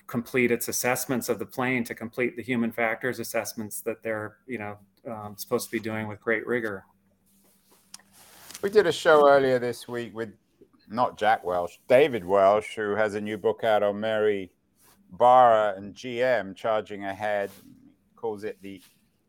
complete 0.06 0.50
its 0.50 0.68
assessments 0.68 1.28
of 1.28 1.38
the 1.38 1.46
plane 1.46 1.84
to 1.84 1.94
complete 1.94 2.36
the 2.36 2.42
human 2.42 2.70
factors 2.70 3.18
assessments 3.18 3.80
that 3.80 4.02
they're 4.02 4.36
you 4.46 4.58
know 4.58 4.78
um, 5.08 5.34
supposed 5.36 5.66
to 5.66 5.72
be 5.72 5.80
doing 5.80 6.06
with 6.08 6.20
great 6.20 6.46
rigor. 6.46 6.84
We 8.62 8.70
did 8.70 8.86
a 8.86 8.92
show 8.92 9.28
earlier 9.28 9.58
this 9.58 9.86
week 9.86 10.14
with 10.14 10.32
not 10.88 11.18
Jack 11.18 11.44
Welch, 11.44 11.80
David 11.88 12.24
Welch, 12.24 12.76
who 12.76 12.94
has 12.94 13.14
a 13.14 13.20
new 13.20 13.36
book 13.36 13.64
out 13.64 13.82
on 13.82 14.00
Mary 14.00 14.50
Barra 15.12 15.74
and 15.76 15.94
GM 15.94 16.54
charging 16.54 17.04
ahead, 17.04 17.50
calls 18.26 18.42
it 18.42 18.60
the 18.60 18.82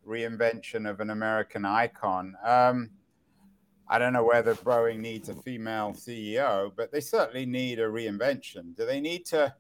reinvention 0.07 0.89
of 0.89 1.01
an 1.01 1.11
American 1.11 1.65
icon. 1.65 2.35
Um, 2.43 2.89
I 3.87 3.99
don't 3.99 4.11
know 4.11 4.23
whether 4.23 4.55
Boeing 4.55 4.97
needs 4.97 5.29
a 5.29 5.35
female 5.35 5.93
CEO, 5.93 6.71
but 6.75 6.91
they 6.91 6.99
certainly 6.99 7.45
need 7.45 7.77
a 7.77 7.83
reinvention. 7.83 8.75
Do 8.75 8.87
they 8.87 8.99
need 8.99 9.23
to 9.27 9.53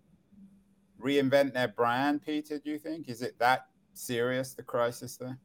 reinvent 0.99 1.53
their 1.53 1.67
brand, 1.67 2.25
Peter? 2.25 2.57
Do 2.57 2.71
you 2.71 2.79
think? 2.79 3.09
Is 3.09 3.21
it 3.21 3.37
that 3.37 3.67
serious, 3.93 4.55
the 4.55 4.63
crisis 4.63 5.17
there? 5.17 5.37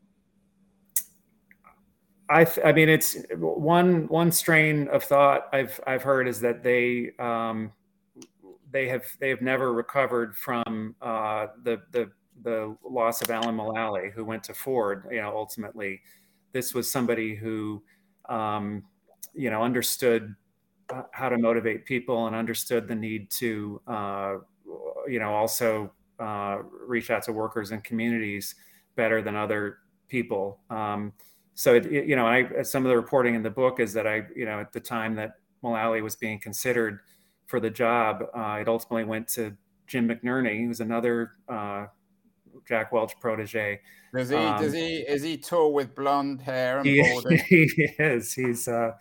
I, 2.31 2.47
I 2.65 2.73
mean, 2.73 2.89
it's 2.89 3.19
one 3.37 4.09
one 4.09 4.33
strain 4.33 4.89
of 4.89 5.05
thought 5.05 5.49
I've 5.53 5.79
I've 5.87 6.03
heard 6.03 6.27
is 6.27 6.41
that 6.41 6.63
they 6.63 7.11
um, 7.19 7.73
they 8.71 8.89
have 8.89 9.05
they 9.21 9.29
have 9.29 9.43
never 9.43 9.75
recovered 9.75 10.35
from 10.35 10.97
uh, 11.03 11.49
the 11.63 11.83
the 11.91 12.11
the 12.43 12.77
loss 12.85 13.23
of 13.23 13.31
Alan 13.31 13.57
Mulally, 13.57 14.13
who 14.13 14.25
went 14.25 14.43
to 14.45 14.55
Ford. 14.55 15.07
You 15.11 15.23
know, 15.23 15.33
ultimately, 15.37 16.01
this 16.53 16.75
was 16.75 16.91
somebody 16.91 17.35
who 17.35 17.83
um, 18.29 18.85
you 19.35 19.51
know 19.51 19.63
understood 19.63 20.35
how 21.13 21.29
to 21.29 21.39
motivate 21.39 21.85
people 21.85 22.27
and 22.27 22.37
understood 22.37 22.87
the 22.87 22.95
need 22.95 23.31
to 23.31 23.81
uh, 23.87 24.35
you 25.09 25.19
know 25.19 25.35
also 25.35 25.93
uh, 26.19 26.59
reach 26.87 27.11
out 27.11 27.23
to 27.25 27.33
workers 27.33 27.71
and 27.71 27.83
communities 27.83 28.55
better 28.97 29.23
than 29.23 29.37
other 29.37 29.79
people. 30.09 30.61
Um, 30.71 31.13
so 31.55 31.75
it, 31.75 31.87
it, 31.87 32.07
you 32.07 32.17
know, 32.17 32.27
I 32.27 32.63
some 32.63 32.85
of 32.85 32.91
the 32.91 32.97
reporting 32.97 33.35
in 33.35 33.43
the 33.43 33.51
book 33.51 33.81
is 33.81 33.93
that 33.95 34.07
I, 34.07 34.23
you 34.35 34.45
know, 34.45 34.61
at 34.61 34.73
the 34.73 34.81
time 34.81 35.15
that 35.17 35.33
Mulally 35.63 36.03
was 36.03 36.17
being 36.17 36.39
considered 36.39 37.01
for 37.47 37.61
the 37.61 37.71
job, 37.71 38.25
uh, 38.35 38.59
it 38.61 38.69
ultimately 38.69 39.05
went 39.05 39.29
to 39.29 39.57
Jim 39.87 40.09
McNerney, 40.09 40.67
who's 40.67 40.81
another 40.81 41.33
uh, 41.49 41.87
Jack 42.67 42.93
Welch 42.93 43.13
protege. 43.21 43.81
Does 44.15 44.29
he? 44.29 44.37
Um, 44.37 44.61
does 44.61 44.73
he? 44.73 44.97
Is 44.99 45.23
he 45.23 45.37
tall 45.39 45.73
with 45.73 45.95
blonde 45.95 46.41
hair 46.41 46.79
and 46.79 46.87
he, 46.87 47.03
he 47.49 47.89
is. 47.99 48.33
He's. 48.33 48.69
Uh, 48.69 48.93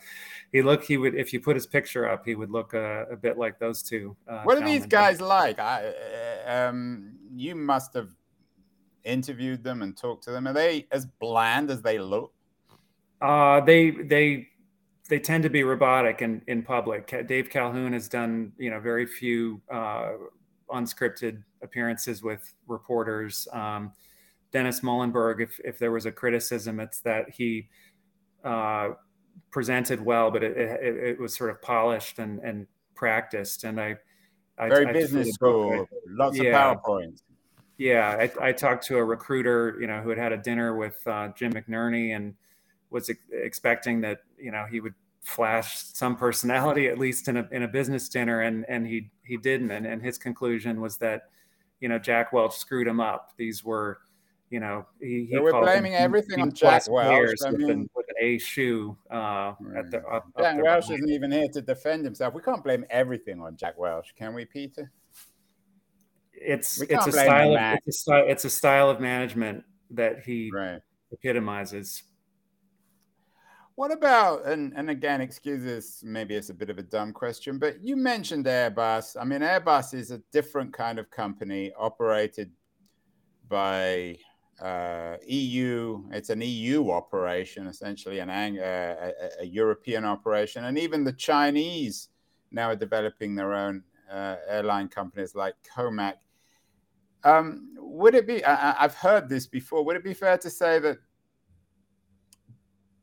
he 0.51 0.61
look. 0.61 0.83
He 0.83 0.97
would. 0.97 1.15
If 1.15 1.33
you 1.33 1.39
put 1.39 1.55
his 1.55 1.67
picture 1.67 2.09
up, 2.09 2.25
he 2.25 2.35
would 2.35 2.51
look 2.51 2.73
uh, 2.73 3.05
a 3.11 3.15
bit 3.15 3.37
like 3.37 3.59
those 3.59 3.81
two. 3.83 4.15
Uh, 4.27 4.43
what 4.43 4.57
are 4.57 4.65
these 4.65 4.85
guys 4.85 5.19
like? 5.19 5.59
I, 5.59 5.93
uh, 6.45 6.69
um, 6.69 7.13
you 7.33 7.55
must 7.55 7.93
have 7.93 8.09
interviewed 9.03 9.63
them 9.63 9.81
and 9.81 9.97
talked 9.97 10.23
to 10.25 10.31
them. 10.31 10.47
Are 10.47 10.53
they 10.53 10.87
as 10.91 11.05
bland 11.05 11.69
as 11.71 11.81
they 11.81 11.99
look? 11.99 12.33
Uh, 13.21 13.61
they 13.61 13.91
they 13.91 14.47
they 15.09 15.19
tend 15.19 15.43
to 15.43 15.49
be 15.49 15.63
robotic 15.63 16.21
in, 16.21 16.41
in 16.47 16.63
public. 16.63 17.27
Dave 17.27 17.49
Calhoun 17.49 17.93
has 17.93 18.07
done 18.07 18.53
you 18.57 18.69
know 18.69 18.79
very 18.79 19.05
few 19.05 19.61
uh, 19.71 20.13
unscripted 20.69 21.43
appearances 21.63 22.23
with 22.23 22.53
reporters. 22.67 23.47
Um, 23.51 23.93
Dennis 24.51 24.83
Muilenburg, 24.83 25.41
if 25.41 25.59
if 25.63 25.79
there 25.79 25.91
was 25.91 26.05
a 26.05 26.11
criticism, 26.11 26.79
it's 26.79 26.99
that 27.01 27.29
he 27.29 27.69
uh, 28.43 28.89
presented 29.51 30.03
well, 30.03 30.31
but 30.31 30.43
it, 30.43 30.57
it, 30.57 30.95
it, 30.97 31.19
was 31.19 31.35
sort 31.35 31.49
of 31.49 31.61
polished 31.61 32.19
and 32.19 32.39
and 32.39 32.67
practiced. 32.95 33.63
And 33.63 33.79
I, 33.79 33.95
I 34.57 34.67
very 34.67 34.87
I, 34.87 34.93
business 34.93 35.27
I, 35.27 35.31
school, 35.31 35.87
lots 36.07 36.37
yeah, 36.37 36.71
of 36.71 36.77
PowerPoints. 36.77 37.21
Yeah, 37.77 38.29
I, 38.41 38.49
I, 38.49 38.51
talked 38.51 38.85
to 38.87 38.97
a 38.97 39.03
recruiter, 39.03 39.77
you 39.81 39.87
know, 39.87 40.01
who 40.01 40.09
had 40.09 40.17
had 40.17 40.31
a 40.33 40.37
dinner 40.37 40.75
with 40.75 41.01
uh, 41.07 41.29
Jim 41.35 41.53
McNerney 41.53 42.15
and 42.15 42.35
was 42.89 43.09
expecting 43.31 44.01
that 44.01 44.19
you 44.37 44.51
know 44.51 44.65
he 44.69 44.79
would 44.79 44.93
flash 45.23 45.83
some 45.93 46.15
personality 46.15 46.87
at 46.87 46.97
least 46.97 47.27
in 47.27 47.37
a 47.37 47.47
in 47.51 47.63
a 47.63 47.67
business 47.67 48.09
dinner, 48.09 48.41
and 48.41 48.65
and 48.67 48.85
he 48.85 49.09
he 49.23 49.37
didn't. 49.37 49.71
And, 49.71 49.85
and 49.85 50.01
his 50.01 50.17
conclusion 50.17 50.81
was 50.81 50.97
that 50.97 51.23
you 51.81 51.89
know 51.89 51.99
Jack 51.99 52.31
Welch 52.31 52.55
screwed 52.55 52.87
him 52.87 53.01
up. 53.01 53.33
These 53.35 53.65
were 53.65 53.99
you 54.49 54.59
know 54.61 54.85
he, 55.01 55.27
he 55.29 55.37
we're 55.37 55.51
blaming 55.51 55.95
everything 55.95 56.39
on 56.39 56.53
Jack 56.53 56.89
Welch. 56.89 57.37
I 57.45 57.51
mean, 57.51 57.61
with, 57.61 57.69
an, 57.69 57.89
with 57.95 58.05
an 58.07 58.15
A 58.21 58.37
shoe 58.37 58.97
uh, 59.11 59.53
at 59.75 59.91
the 59.91 60.01
up, 60.09 60.25
Jack 60.37 60.57
up 60.57 60.63
Welch 60.63 60.91
isn't 60.91 61.09
even 61.09 61.31
here 61.31 61.49
to 61.49 61.61
defend 61.61 62.05
himself. 62.05 62.33
We 62.33 62.41
can't 62.41 62.63
blame 62.63 62.85
everything 62.89 63.41
on 63.41 63.57
Jack 63.57 63.77
Welch, 63.77 64.15
can 64.15 64.33
we, 64.33 64.45
Peter? 64.45 64.91
It's 66.33 66.81
it's 66.81 67.07
a 67.07 67.11
style 67.11 67.55
of, 67.55 67.77
it's 67.85 67.87
a 67.87 67.99
style 67.99 68.25
it's 68.27 68.45
a 68.45 68.49
style 68.49 68.89
of 68.89 68.99
management 68.99 69.63
that 69.91 70.21
he 70.23 70.49
right. 70.53 70.79
epitomizes. 71.11 72.03
What 73.75 73.91
about 73.91 74.45
and 74.45 74.73
and 74.75 74.89
again, 74.89 75.21
excuse 75.21 75.63
this, 75.63 76.03
maybe 76.03 76.35
it's 76.35 76.49
a 76.49 76.53
bit 76.53 76.69
of 76.69 76.77
a 76.77 76.83
dumb 76.83 77.13
question, 77.13 77.57
but 77.57 77.83
you 77.83 77.95
mentioned 77.95 78.45
Airbus. 78.45 79.15
I 79.19 79.23
mean, 79.23 79.41
Airbus 79.41 79.93
is 79.93 80.11
a 80.11 80.21
different 80.31 80.73
kind 80.73 80.99
of 80.99 81.09
company 81.09 81.71
operated 81.77 82.51
by 83.47 84.17
uh, 84.61 85.17
EU. 85.25 86.03
It's 86.11 86.29
an 86.29 86.41
EU 86.41 86.91
operation, 86.91 87.67
essentially, 87.67 88.19
an 88.19 88.29
uh, 88.29 89.11
a, 89.39 89.41
a, 89.41 89.45
European 89.45 90.05
operation, 90.05 90.65
and 90.65 90.77
even 90.77 91.03
the 91.03 91.13
Chinese 91.13 92.09
now 92.51 92.69
are 92.69 92.75
developing 92.75 93.35
their 93.35 93.53
own 93.53 93.83
uh, 94.11 94.35
airline 94.47 94.87
companies 94.89 95.33
like 95.33 95.55
Comac. 95.75 96.15
Um, 97.23 97.75
would 97.77 98.15
it 98.15 98.27
be? 98.27 98.43
I, 98.43 98.83
I've 98.83 98.95
heard 98.95 99.29
this 99.29 99.47
before. 99.47 99.83
Would 99.85 99.95
it 99.95 100.03
be 100.03 100.13
fair 100.13 100.37
to 100.37 100.49
say 100.49 100.79
that 100.79 100.97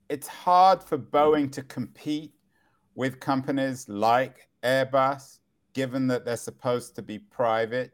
it's 0.09 0.29
hard 0.29 0.83
for 0.83 0.99
Boeing 0.99 1.51
to 1.53 1.63
compete 1.63 2.33
with 2.95 3.21
companies 3.21 3.89
like 3.89 4.49
Airbus, 4.63 5.39
given 5.73 6.07
that 6.09 6.25
they're 6.25 6.37
supposed 6.37 6.97
to 6.97 7.03
be 7.03 7.19
private, 7.19 7.93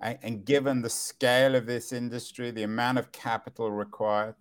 and, 0.00 0.18
and 0.22 0.44
given 0.44 0.82
the 0.82 0.90
scale 0.90 1.54
of 1.54 1.66
this 1.66 1.92
industry, 1.92 2.50
the 2.50 2.64
amount 2.64 2.98
of 2.98 3.12
capital 3.12 3.70
required? 3.70 4.34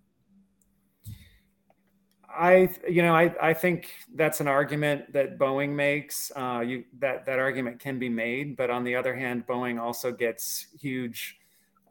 I, 2.28 2.70
you 2.88 3.02
know, 3.02 3.14
I, 3.14 3.34
I 3.42 3.54
think 3.54 3.92
that's 4.16 4.40
an 4.40 4.48
argument 4.48 5.12
that 5.14 5.38
Boeing 5.38 5.72
makes. 5.72 6.32
Uh, 6.36 6.62
you, 6.66 6.86
that 7.00 7.26
that 7.26 7.40
argument 7.40 7.80
can 7.80 8.00
be 8.00 8.10
made, 8.10 8.56
but 8.56 8.70
on 8.70 8.84
the 8.84 8.96
other 8.96 9.14
hand, 9.14 9.46
Boeing 9.46 9.80
also 9.80 10.12
gets 10.12 10.68
huge 10.80 11.38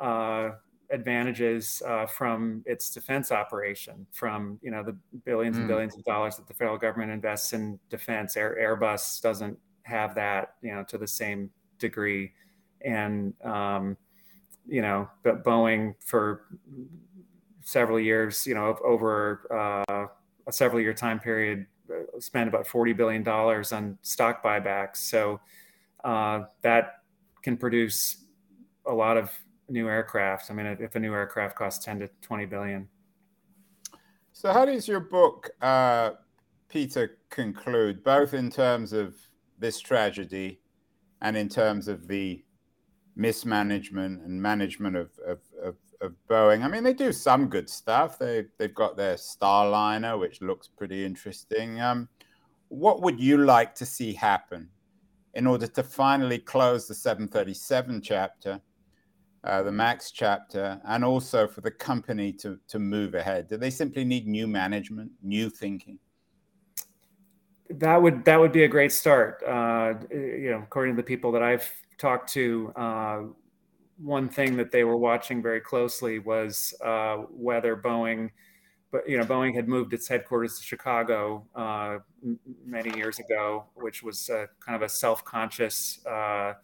uh, 0.01 0.51
advantages 0.91 1.83
uh, 1.87 2.07
from 2.07 2.63
its 2.67 2.91
defense 2.91 3.33
operation, 3.33 4.07
from 4.13 4.59
you 4.63 4.71
know 4.71 4.83
the 4.83 4.97
billions 5.25 5.57
mm. 5.57 5.61
and 5.61 5.69
billions 5.69 5.97
of 5.97 6.05
dollars 6.05 6.37
that 6.37 6.47
the 6.47 6.55
federal 6.55 6.79
government 6.79 7.11
invests 7.11 7.53
in 7.53 7.79
defense. 7.89 8.37
Air, 8.37 8.57
Airbus 8.61 9.21
doesn't 9.21 9.59
have 9.83 10.15
that, 10.15 10.55
you 10.63 10.73
know, 10.73 10.85
to 10.85 10.99
the 10.99 11.07
same 11.07 11.51
degree, 11.79 12.33
and 12.83 13.35
um, 13.45 13.97
you 14.67 14.83
know, 14.83 15.09
but 15.23 15.45
Boeing 15.45 15.95
for 16.01 16.47
several 17.63 18.01
years, 18.01 18.47
you 18.47 18.55
know, 18.55 18.77
over 18.85 19.47
uh, 19.89 20.07
a 20.47 20.53
several 20.53 20.81
year 20.81 20.95
time 20.95 21.21
period, 21.21 21.67
uh, 21.91 22.19
spent 22.19 22.49
about 22.49 22.67
$40 22.67 22.97
billion 22.97 23.27
on 23.29 23.99
stock 24.03 24.43
buybacks. 24.43 24.97
So 24.97 25.41
uh, 26.05 26.43
that 26.63 27.03
can 27.43 27.57
produce 27.57 28.25
a 28.87 28.93
lot 28.93 29.17
of 29.17 29.31
new 29.71 29.89
aircraft. 29.89 30.51
I 30.51 30.55
mean, 30.55 30.67
if 30.67 30.95
a 30.95 31.01
new 31.01 31.15
aircraft 31.15 31.57
costs 31.57 31.85
10 31.85 32.01
to 32.01 32.11
20 32.21 32.47
billion. 32.47 32.89
So, 34.33 34.53
how 34.53 34.65
does 34.65 34.87
your 34.89 35.01
book, 35.01 35.51
uh, 35.61 36.11
Peter, 36.69 37.19
conclude, 37.31 38.03
both 38.03 38.35
in 38.35 38.51
terms 38.51 38.93
of 38.93 39.15
this 39.59 39.81
tragedy 39.81 40.61
and 41.21 41.37
in 41.37 41.49
terms 41.49 41.89
of 41.89 42.09
the 42.09 42.43
mismanagement 43.17 44.23
and 44.23 44.41
management 44.41 44.97
of, 44.97 45.11
of, 45.27 45.41
of, 45.63 45.77
of 46.01 46.15
Boeing. 46.29 46.65
I 46.65 46.69
mean, 46.69 46.83
they 46.83 46.95
do 46.95 47.13
some 47.13 47.49
good 47.49 47.69
stuff. 47.69 48.19
They 48.19 48.47
they've 48.59 48.75
got 48.75 48.97
their 48.97 49.17
Starliner, 49.17 50.19
which 50.19 50.41
looks 50.41 50.69
pretty 50.69 51.05
interesting. 51.05 51.81
Um, 51.81 52.09
what 52.69 53.03
would 53.03 53.21
you 53.21 53.39
like 53.39 53.75
to 53.77 53.87
see 53.87 54.15
happen 54.15 54.71
in 55.35 55.47
order 55.47 55.67
to 55.67 55.83
finally 55.83 56.39
close 56.39 56.89
the 56.89 56.95
737 56.95 58.01
chapter, 58.01 58.61
uh, 59.45 59.63
the 59.63 59.73
Max 59.73 60.11
chapter, 60.11 60.81
and 60.85 61.05
also 61.05 61.49
for 61.49 61.61
the 61.61 61.71
company 61.71 62.33
to 62.35 62.59
to 62.69 62.79
move 62.79 63.15
ahead? 63.15 63.49
Do 63.49 63.57
they 63.57 63.71
simply 63.71 64.05
need 64.05 64.27
new 64.27 64.47
management, 64.47 65.13
new 65.23 65.49
thinking? 65.49 65.99
That 67.71 68.03
would 68.03 68.25
that 68.25 68.39
would 68.39 68.53
be 68.53 68.65
a 68.65 68.69
great 68.69 68.93
start. 68.93 69.43
Uh, 69.47 69.95
you 70.11 70.51
know, 70.51 70.59
according 70.63 70.95
to 70.95 71.03
the 71.03 71.07
people 71.07 71.33
that 71.33 71.43
I've 71.43 71.71
talked 71.97 72.31
to, 72.33 72.73
uh, 72.77 73.21
one 73.97 74.29
thing 74.29 74.57
that 74.57 74.73
they 74.73 74.85
were 74.85 74.97
watching 74.97 75.43
very 75.43 75.61
closely 75.61 76.19
was 76.19 76.75
uh, 76.85 77.17
whether 77.31 77.77
Boeing, 77.77 78.31
but 78.91 79.09
you 79.09 79.17
know, 79.17 79.25
Boeing 79.25 79.55
had 79.55 79.69
moved 79.69 79.95
its 79.95 80.09
headquarters 80.09 80.59
to 80.59 80.65
Chicago 80.65 81.47
uh, 81.55 81.99
many 82.65 82.95
years 82.97 83.19
ago, 83.19 83.67
which 83.75 84.03
was 84.03 84.29
kind 84.29 84.77
of 84.77 84.83
a 84.83 84.89
self-conscious 84.89 86.05
uh, 86.07 86.55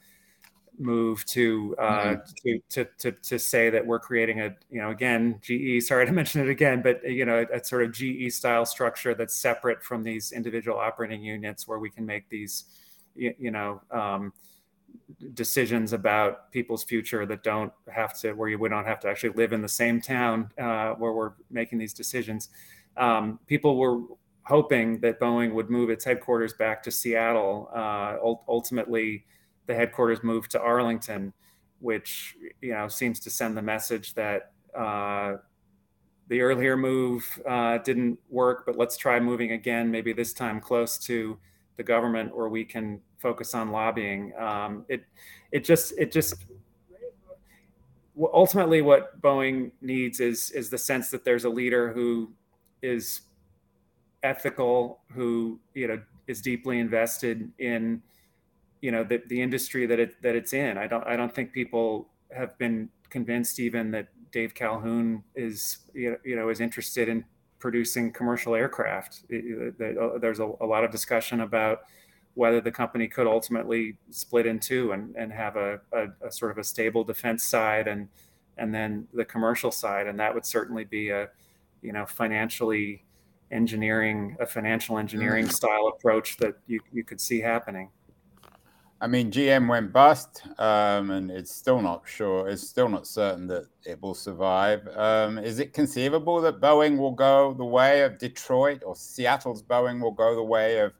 move 0.78 1.24
to, 1.26 1.74
uh, 1.78 2.04
mm-hmm. 2.04 2.58
to, 2.70 2.84
to 2.84 2.90
to 2.98 3.12
to 3.12 3.38
say 3.38 3.70
that 3.70 3.84
we're 3.84 3.98
creating 3.98 4.40
a 4.40 4.54
you 4.70 4.80
know 4.80 4.90
again 4.90 5.38
GE. 5.42 5.82
Sorry 5.82 6.06
to 6.06 6.12
mention 6.20 6.40
it 6.40 6.48
again, 6.48 6.82
but 6.82 7.02
you 7.04 7.24
know 7.24 7.46
a, 7.50 7.56
a 7.56 7.64
sort 7.64 7.84
of 7.84 7.92
GE 7.92 8.32
style 8.32 8.66
structure 8.66 9.14
that's 9.14 9.36
separate 9.36 9.82
from 9.82 10.02
these 10.02 10.32
individual 10.32 10.78
operating 10.78 11.22
units, 11.22 11.66
where 11.66 11.78
we 11.78 11.90
can 11.90 12.04
make 12.04 12.28
these 12.28 12.64
you, 13.14 13.34
you 13.38 13.50
know. 13.50 13.80
Um, 13.90 14.32
decisions 15.34 15.92
about 15.92 16.50
people's 16.50 16.82
future 16.82 17.26
that 17.26 17.42
don't 17.42 17.72
have 17.92 18.18
to 18.18 18.32
where 18.32 18.48
you, 18.48 18.58
we 18.58 18.68
don't 18.68 18.86
have 18.86 18.98
to 19.00 19.08
actually 19.08 19.30
live 19.30 19.52
in 19.52 19.60
the 19.60 19.68
same 19.68 20.00
town 20.00 20.50
uh, 20.58 20.92
where 20.92 21.12
we're 21.12 21.32
making 21.50 21.78
these 21.78 21.92
decisions 21.92 22.48
um, 22.96 23.38
people 23.46 23.76
were 23.76 24.00
hoping 24.44 24.98
that 25.00 25.20
boeing 25.20 25.52
would 25.52 25.68
move 25.68 25.90
its 25.90 26.04
headquarters 26.04 26.54
back 26.54 26.82
to 26.82 26.90
seattle 26.90 27.68
uh, 27.74 28.16
ultimately 28.48 29.24
the 29.66 29.74
headquarters 29.74 30.22
moved 30.22 30.50
to 30.50 30.60
arlington 30.60 31.32
which 31.80 32.36
you 32.60 32.72
know 32.72 32.88
seems 32.88 33.20
to 33.20 33.30
send 33.30 33.56
the 33.56 33.62
message 33.62 34.14
that 34.14 34.52
uh, 34.76 35.36
the 36.28 36.40
earlier 36.40 36.76
move 36.76 37.40
uh, 37.48 37.78
didn't 37.78 38.18
work 38.30 38.64
but 38.66 38.76
let's 38.76 38.96
try 38.96 39.20
moving 39.20 39.52
again 39.52 39.90
maybe 39.90 40.12
this 40.12 40.32
time 40.32 40.60
close 40.60 40.98
to 40.98 41.38
the 41.76 41.82
government 41.82 42.34
where 42.34 42.48
we 42.48 42.64
can 42.64 43.00
focus 43.18 43.54
on 43.54 43.70
lobbying. 43.70 44.32
Um, 44.38 44.84
it 44.88 45.04
it 45.52 45.64
just 45.64 45.92
it 45.98 46.12
just 46.12 46.46
ultimately 48.32 48.82
what 48.82 49.20
Boeing 49.20 49.72
needs 49.80 50.20
is 50.20 50.50
is 50.50 50.70
the 50.70 50.78
sense 50.78 51.10
that 51.10 51.24
there's 51.24 51.44
a 51.44 51.48
leader 51.48 51.92
who 51.92 52.32
is 52.82 53.22
ethical, 54.22 55.00
who 55.12 55.60
you 55.74 55.88
know 55.88 56.00
is 56.26 56.40
deeply 56.40 56.78
invested 56.78 57.50
in 57.58 58.02
you 58.86 58.92
know 58.92 59.02
the, 59.02 59.20
the 59.26 59.42
industry 59.42 59.84
that 59.84 59.98
it 59.98 60.22
that 60.22 60.36
it's 60.36 60.52
in. 60.52 60.78
I 60.78 60.86
don't 60.86 61.04
I 61.04 61.16
don't 61.16 61.34
think 61.34 61.52
people 61.52 62.08
have 62.30 62.56
been 62.56 62.88
convinced 63.10 63.58
even 63.58 63.90
that 63.90 64.06
Dave 64.30 64.54
Calhoun 64.54 65.24
is 65.34 65.78
you 65.92 66.36
know 66.36 66.50
is 66.50 66.60
interested 66.60 67.08
in 67.08 67.24
producing 67.58 68.12
commercial 68.12 68.54
aircraft. 68.54 69.24
Uh, 69.24 69.72
there's 70.20 70.38
a, 70.38 70.48
a, 70.60 70.66
lot 70.74 70.84
of 70.84 70.92
discussion 70.92 71.40
about 71.40 71.80
whether 72.34 72.60
the 72.60 72.70
company 72.70 73.08
could 73.08 73.26
ultimately 73.26 73.96
split 74.10 74.46
in 74.46 74.60
two 74.60 74.92
and, 74.92 75.16
and 75.16 75.32
have 75.32 75.56
a, 75.56 75.80
a, 75.92 76.26
a, 76.28 76.30
sort 76.30 76.52
of 76.52 76.58
a 76.58 76.62
stable 76.62 77.02
defense 77.02 77.44
side 77.44 77.88
and 77.88 78.06
and 78.56 78.72
then 78.72 79.08
the 79.14 79.24
commercial 79.24 79.72
side. 79.72 80.06
And 80.06 80.20
that 80.20 80.32
would 80.32 80.46
certainly 80.46 80.84
be 80.84 81.08
a 81.08 81.28
you 81.82 81.92
know 81.92 82.06
financially 82.06 83.04
engineering 83.50 84.36
a 84.38 84.46
financial 84.46 84.96
engineering 84.96 85.46
mm. 85.46 85.52
style 85.52 85.88
approach 85.88 86.36
that 86.36 86.54
you, 86.68 86.78
you 86.92 87.02
could 87.02 87.20
see 87.20 87.40
happening. 87.40 87.90
I 88.98 89.06
mean, 89.06 89.30
GM 89.30 89.68
went 89.68 89.92
bust, 89.92 90.42
um, 90.58 91.10
and 91.10 91.30
it's 91.30 91.54
still 91.54 91.82
not 91.82 92.02
sure. 92.06 92.48
It's 92.48 92.66
still 92.66 92.88
not 92.88 93.06
certain 93.06 93.46
that 93.48 93.66
it 93.84 94.00
will 94.00 94.14
survive. 94.14 94.88
Um, 94.96 95.36
is 95.38 95.58
it 95.58 95.74
conceivable 95.74 96.40
that 96.40 96.60
Boeing 96.60 96.96
will 96.96 97.12
go 97.12 97.52
the 97.52 97.64
way 97.64 98.02
of 98.02 98.18
Detroit, 98.18 98.82
or 98.86 98.96
Seattle's 98.96 99.62
Boeing 99.62 100.00
will 100.00 100.12
go 100.12 100.34
the 100.34 100.42
way 100.42 100.78
of 100.78 100.92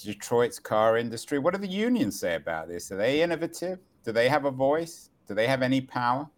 Detroit's 0.00 0.60
car 0.60 0.96
industry? 0.96 1.40
What 1.40 1.54
do 1.54 1.60
the 1.60 1.66
unions 1.66 2.20
say 2.20 2.36
about 2.36 2.68
this? 2.68 2.92
Are 2.92 2.96
they 2.96 3.20
innovative? 3.20 3.80
Do 4.04 4.12
they 4.12 4.28
have 4.28 4.44
a 4.44 4.52
voice? 4.52 5.10
Do 5.26 5.34
they 5.34 5.48
have 5.48 5.62
any 5.62 5.80
power? 5.80 6.28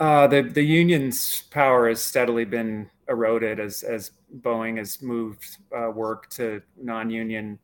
Uh, 0.00 0.26
the 0.26 0.40
the 0.40 0.62
union's 0.62 1.42
power 1.50 1.88
has 1.88 2.02
steadily 2.02 2.46
been 2.46 2.90
eroded 3.08 3.60
as 3.60 3.82
as 3.82 4.12
Boeing 4.40 4.78
has 4.78 5.02
moved 5.02 5.58
uh, 5.76 5.90
work 5.90 6.30
to 6.30 6.62
non-union 6.76 7.58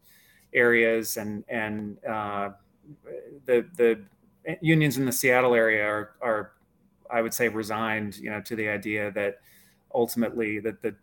areas 0.52 1.16
and 1.16 1.44
and 1.48 2.02
uh, 2.04 2.50
the 3.44 3.66
the 3.76 4.04
unions 4.60 4.96
in 4.96 5.04
the 5.04 5.12
Seattle 5.12 5.54
area 5.54 5.84
are 5.84 6.12
are 6.20 6.52
I 7.10 7.22
would 7.22 7.34
say 7.34 7.48
resigned 7.48 8.16
you 8.16 8.30
know 8.30 8.40
to 8.42 8.56
the 8.56 8.68
idea 8.68 9.10
that 9.12 9.40
ultimately 9.94 10.58
that 10.60 10.82
the 10.82 10.94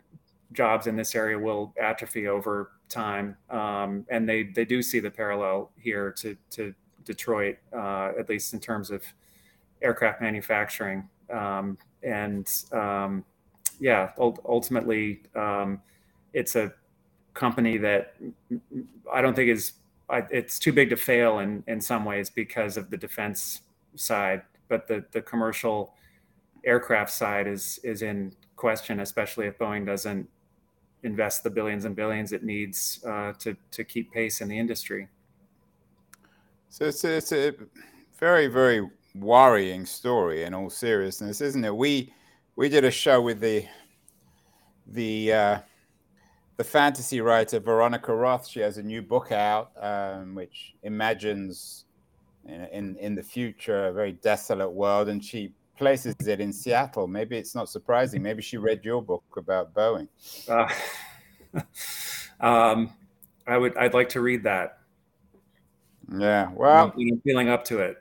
jobs 0.53 0.88
in 0.88 0.95
this 0.95 1.15
area 1.15 1.38
will 1.38 1.73
atrophy 1.79 2.27
over 2.27 2.71
time. 2.89 3.38
Um, 3.49 4.05
and 4.10 4.27
they 4.27 4.43
they 4.43 4.65
do 4.65 4.81
see 4.81 4.99
the 4.99 5.12
parallel 5.12 5.71
here 5.77 6.12
to 6.13 6.36
to 6.51 6.73
Detroit 7.03 7.58
uh, 7.73 8.13
at 8.17 8.29
least 8.29 8.53
in 8.53 8.60
terms 8.60 8.89
of 8.89 9.03
aircraft 9.81 10.21
manufacturing. 10.21 11.10
Um, 11.31 11.77
and 12.03 12.47
um, 12.71 13.25
yeah 13.79 14.12
ultimately 14.17 15.23
um, 15.36 15.81
it's 16.34 16.55
a 16.55 16.73
company 17.36 17.78
that 17.78 18.15
I 19.13 19.21
don't 19.21 19.36
think 19.36 19.52
is 19.52 19.74
it's 20.10 20.58
too 20.58 20.74
big 20.74 20.89
to 20.89 20.98
fail 20.98 21.39
in 21.39 21.63
in 21.67 21.80
some 21.80 22.06
ways 22.06 22.30
because 22.30 22.78
of 22.78 22.89
the 22.89 22.98
defense 22.98 23.62
side, 23.95 24.41
but 24.67 24.88
the 24.88 25.06
the 25.12 25.21
commercial 25.21 25.93
aircraft 26.63 27.12
side 27.12 27.45
is 27.45 27.80
is 27.84 28.02
in 28.02 28.34
question, 28.56 29.02
especially 29.02 29.45
if 29.45 29.58
Boeing 29.60 29.86
doesn't 29.86 30.28
invest 31.04 31.43
the 31.43 31.50
billions 31.50 31.86
and 31.86 31.95
billions 31.95 32.32
it 32.32 32.43
needs 32.43 33.04
uh, 33.06 33.34
to 33.34 33.56
to 33.71 33.84
keep 33.84 34.12
pace 34.12 34.41
in 34.41 34.48
the 34.48 34.58
industry. 34.58 35.08
So 36.69 36.86
it's 36.86 37.04
a, 37.04 37.17
it's 37.17 37.32
a 37.32 37.54
very 38.17 38.48
very 38.48 38.89
worrying 39.13 39.86
story 39.86 40.43
in 40.43 40.54
all 40.54 40.69
seriousness, 40.69 41.41
isn't 41.41 41.63
it? 41.63 41.76
We 41.76 42.13
we 42.56 42.69
did 42.69 42.84
a 42.84 42.91
show 42.91 43.21
with 43.21 43.39
the 43.39 43.65
the 44.88 45.34
uh, 45.34 45.60
the 46.58 46.63
fantasy 46.63 47.22
writer 47.22 47.60
Veronica 47.60 48.13
Roth. 48.15 48.48
She 48.48 48.60
has 48.62 48.78
a 48.78 48.84
new 48.84 49.02
book 49.02 49.32
out, 49.32 49.72
um, 49.80 50.36
which 50.36 50.76
imagines 50.84 51.86
in, 52.46 52.65
in, 52.72 52.96
in 52.98 53.15
the 53.15 53.24
future 53.24 53.88
a 53.88 53.94
very 53.94 54.13
desolate 54.13 54.72
world, 54.72 55.10
and 55.10 55.24
she 55.24 55.54
places 55.78 56.15
it 56.28 56.39
in 56.39 56.54
Seattle. 56.54 57.08
Maybe 57.08 57.38
it's 57.38 57.56
not 57.56 57.70
surprising. 57.70 58.22
Maybe 58.22 58.41
she 58.41 58.58
read 58.58 58.84
your 58.84 59.02
book 59.02 59.24
about 59.38 59.74
Boeing. 59.74 60.08
Uh, 60.48 60.70
um, 62.39 62.94
I 63.48 63.58
would. 63.58 63.76
I'd 63.78 63.94
like 63.94 64.10
to 64.10 64.22
read 64.22 64.44
that. 64.44 64.80
Yeah. 66.18 66.52
Well, 66.54 66.94
I'm 66.98 67.22
feeling 67.22 67.50
up 67.50 67.65
to 67.65 67.80
it. 67.80 67.98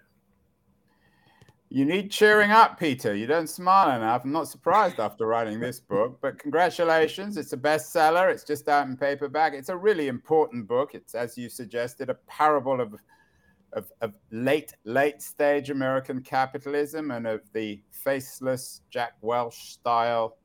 You 1.74 1.84
need 1.84 2.12
cheering 2.12 2.52
up, 2.52 2.78
Peter. 2.78 3.16
You 3.16 3.26
don't 3.26 3.48
smile 3.48 3.96
enough. 3.96 4.22
I'm 4.22 4.30
not 4.30 4.46
surprised 4.46 5.00
after 5.00 5.26
writing 5.26 5.58
this 5.58 5.80
book, 5.80 6.20
but 6.22 6.38
congratulations. 6.38 7.36
It's 7.36 7.52
a 7.52 7.56
bestseller. 7.56 8.30
It's 8.30 8.44
just 8.44 8.68
out 8.68 8.86
in 8.86 8.96
paperback. 8.96 9.54
It's 9.54 9.70
a 9.70 9.76
really 9.76 10.06
important 10.06 10.68
book. 10.68 10.94
It's, 10.94 11.16
as 11.16 11.36
you 11.36 11.48
suggested, 11.48 12.10
a 12.10 12.14
parable 12.28 12.80
of, 12.80 12.94
of, 13.72 13.90
of 14.02 14.12
late, 14.30 14.72
late 14.84 15.20
stage 15.20 15.70
American 15.70 16.22
capitalism 16.22 17.10
and 17.10 17.26
of 17.26 17.40
the 17.52 17.82
faceless 17.90 18.82
Jack 18.90 19.14
Welch 19.20 19.72
style 19.72 20.36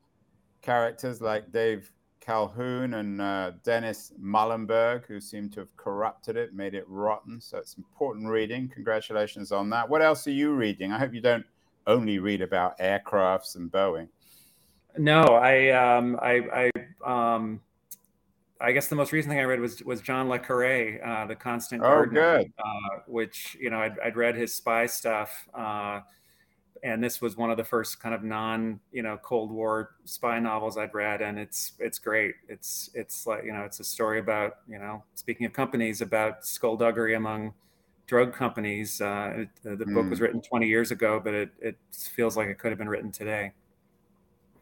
characters 0.62 1.20
like 1.20 1.52
Dave 1.52 1.92
Calhoun 2.20 2.94
and 2.94 3.20
uh, 3.20 3.52
Dennis 3.64 4.12
Muilenburg, 4.18 5.06
who 5.06 5.20
seem 5.20 5.48
to 5.50 5.60
have 5.60 5.76
corrupted 5.76 6.36
it, 6.36 6.54
made 6.54 6.74
it 6.74 6.84
rotten. 6.86 7.40
So 7.40 7.58
it's 7.58 7.76
important 7.76 8.28
reading. 8.28 8.68
Congratulations 8.68 9.52
on 9.52 9.70
that. 9.70 9.88
What 9.88 10.02
else 10.02 10.26
are 10.26 10.32
you 10.32 10.52
reading? 10.52 10.92
I 10.92 10.98
hope 10.98 11.14
you 11.14 11.20
don't 11.20 11.46
only 11.86 12.18
read 12.18 12.42
about 12.42 12.78
aircrafts 12.78 13.56
and 13.56 13.70
Boeing. 13.70 14.08
No, 14.98 15.22
I, 15.22 15.70
um, 15.70 16.18
I, 16.20 16.70
I, 17.06 17.34
um, 17.34 17.60
I 18.60 18.72
guess 18.72 18.88
the 18.88 18.96
most 18.96 19.12
recent 19.12 19.32
thing 19.32 19.40
I 19.40 19.44
read 19.44 19.60
was 19.60 19.82
was 19.84 20.02
John 20.02 20.28
le 20.28 20.38
Carre, 20.38 21.00
uh, 21.02 21.26
the 21.26 21.34
Constant 21.34 21.82
oh, 21.82 22.04
good. 22.04 22.52
Uh, 22.58 22.98
which 23.06 23.56
you 23.58 23.70
know 23.70 23.78
I'd, 23.78 23.98
I'd, 24.04 24.16
read 24.16 24.36
his 24.36 24.54
spy 24.54 24.84
stuff. 24.84 25.48
Uh, 26.82 26.88
and 26.88 27.02
this 27.02 27.20
was 27.20 27.36
one 27.36 27.50
of 27.50 27.56
the 27.56 27.64
first 27.64 28.00
kind 28.00 28.14
of 28.14 28.22
non 28.22 28.80
you 28.92 29.02
know 29.02 29.18
cold 29.22 29.50
war 29.50 29.96
spy 30.04 30.38
novels 30.38 30.76
i'd 30.76 30.92
read 30.94 31.22
and 31.22 31.38
it's 31.38 31.72
it's 31.78 31.98
great 31.98 32.34
it's 32.48 32.90
it's 32.94 33.26
like 33.26 33.44
you 33.44 33.52
know 33.52 33.62
it's 33.62 33.80
a 33.80 33.84
story 33.84 34.18
about 34.18 34.58
you 34.68 34.78
know 34.78 35.02
speaking 35.14 35.46
of 35.46 35.52
companies 35.52 36.00
about 36.00 36.44
skullduggery 36.44 37.14
among 37.14 37.52
drug 38.06 38.34
companies 38.34 39.00
uh, 39.00 39.32
it, 39.36 39.48
the 39.62 39.84
mm. 39.84 39.94
book 39.94 40.10
was 40.10 40.18
hmm. 40.18 40.24
written 40.24 40.42
20 40.42 40.66
years 40.66 40.90
ago 40.90 41.20
but 41.22 41.32
it, 41.32 41.50
it 41.60 41.76
feels 41.92 42.36
like 42.36 42.48
it 42.48 42.58
could 42.58 42.70
have 42.70 42.78
been 42.78 42.88
written 42.88 43.12
today 43.12 43.52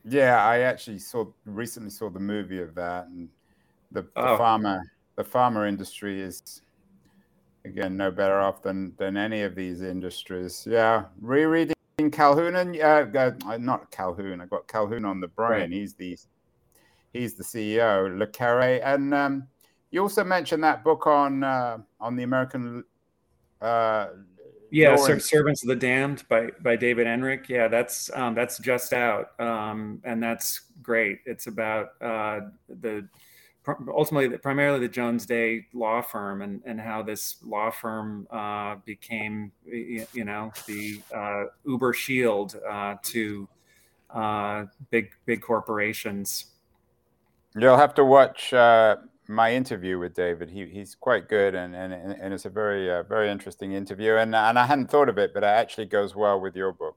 yeah 0.05 0.45
i 0.45 0.61
actually 0.61 0.99
saw 0.99 1.25
recently 1.47 1.91
saw 1.91 2.11
the 2.11 2.21
movie 2.21 2.61
of 2.61 2.75
that 2.75 3.07
and 3.07 3.29
the, 3.93 4.03
the 4.03 4.09
oh. 4.17 4.39
pharma 4.39 4.81
the 5.17 5.25
pharma 5.25 5.67
industry 5.67 6.21
is 6.21 6.63
again 7.65 7.97
no 7.97 8.11
better 8.11 8.39
off 8.39 8.63
than 8.63 8.93
than 8.99 9.17
any 9.17 9.43
of 9.43 9.55
these 9.55 9.81
industries 9.81 10.67
yeah 10.69 11.05
rereading 11.21 11.75
Calhoun 11.99 12.55
and 12.55 12.81
uh, 12.81 13.07
uh, 13.45 13.59
not 13.59 13.91
Calhoun. 13.91 14.41
I 14.41 14.47
got 14.47 14.69
Calhoun 14.69 15.05
on 15.05 15.21
the 15.21 15.27
brain. 15.27 15.61
Right. 15.63 15.73
He's 15.73 15.95
the 15.95 16.17
he's 17.13 17.35
the 17.35 17.43
CEO, 17.43 18.17
Le 18.17 18.27
Carre, 18.27 18.81
and 18.85 19.13
um, 19.13 19.49
you 19.91 20.01
also 20.01 20.23
mentioned 20.23 20.63
that 20.63 20.85
book 20.85 21.07
on 21.07 21.43
uh, 21.43 21.79
on 22.01 22.15
the 22.15 22.23
American. 22.23 22.85
Uh, 23.61 24.09
yeah, 24.71 24.95
Servants 24.97 25.63
of 25.65 25.69
the 25.69 25.77
Damned 25.77 26.29
by 26.29 26.51
by 26.63 26.77
David 26.77 27.07
Enrich. 27.07 27.49
Yeah, 27.49 27.69
that's 27.69 28.11
um, 28.15 28.35
that's 28.35 28.59
just 28.59 28.93
out, 28.93 29.31
um, 29.41 30.01
and 30.05 30.23
that's 30.23 30.61
great. 30.83 31.21
It's 31.27 31.49
about 31.49 31.89
uh, 32.01 32.41
the 32.69 33.09
ultimately 33.95 34.37
primarily 34.39 34.81
the 34.81 34.89
Jones 34.89 35.27
Day 35.27 35.67
law 35.73 36.01
firm 36.01 36.43
and, 36.43 36.63
and 36.65 36.81
how 36.81 37.03
this 37.03 37.37
law 37.45 37.71
firm 37.71 38.27
uh, 38.31 38.77
became, 38.85 39.53
you 39.65 40.25
know, 40.25 40.53
the 40.67 41.01
uh, 41.15 41.45
Uber 41.65 41.93
shield 41.93 42.57
uh, 42.69 42.97
to 43.03 43.49
uh, 44.11 44.65
big 44.91 45.11
big 45.27 45.43
corporations. 45.43 46.47
You'll 47.55 47.77
have 47.77 47.95
to 47.95 48.05
watch 48.05 48.53
uh, 48.53 48.97
my 49.27 49.53
interview 49.53 49.99
with 49.99 50.15
David. 50.15 50.51
He, 50.51 50.67
he's 50.67 50.95
quite 50.95 51.29
good 51.29 51.55
and, 51.55 51.75
and, 51.75 51.93
and 51.93 52.33
it's 52.33 52.45
a 52.45 52.51
very 52.51 52.91
uh, 52.91 53.03
very 53.03 53.31
interesting 53.31 53.73
interview. 53.73 54.15
And, 54.15 54.35
and 54.35 54.59
I 54.59 54.67
hadn't 54.67 54.91
thought 54.91 55.09
of 55.09 55.19
it, 55.19 55.35
but 55.35 55.43
it 55.43 55.47
actually 55.47 55.87
goes 55.87 56.15
well 56.15 56.41
with 56.41 56.57
your 56.57 56.73
book. 56.73 56.97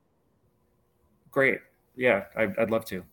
Great. 1.32 1.60
Yeah, 1.96 2.26
I'd, 2.38 2.58
I'd 2.58 2.72
love 2.72 2.86
to. 2.86 3.04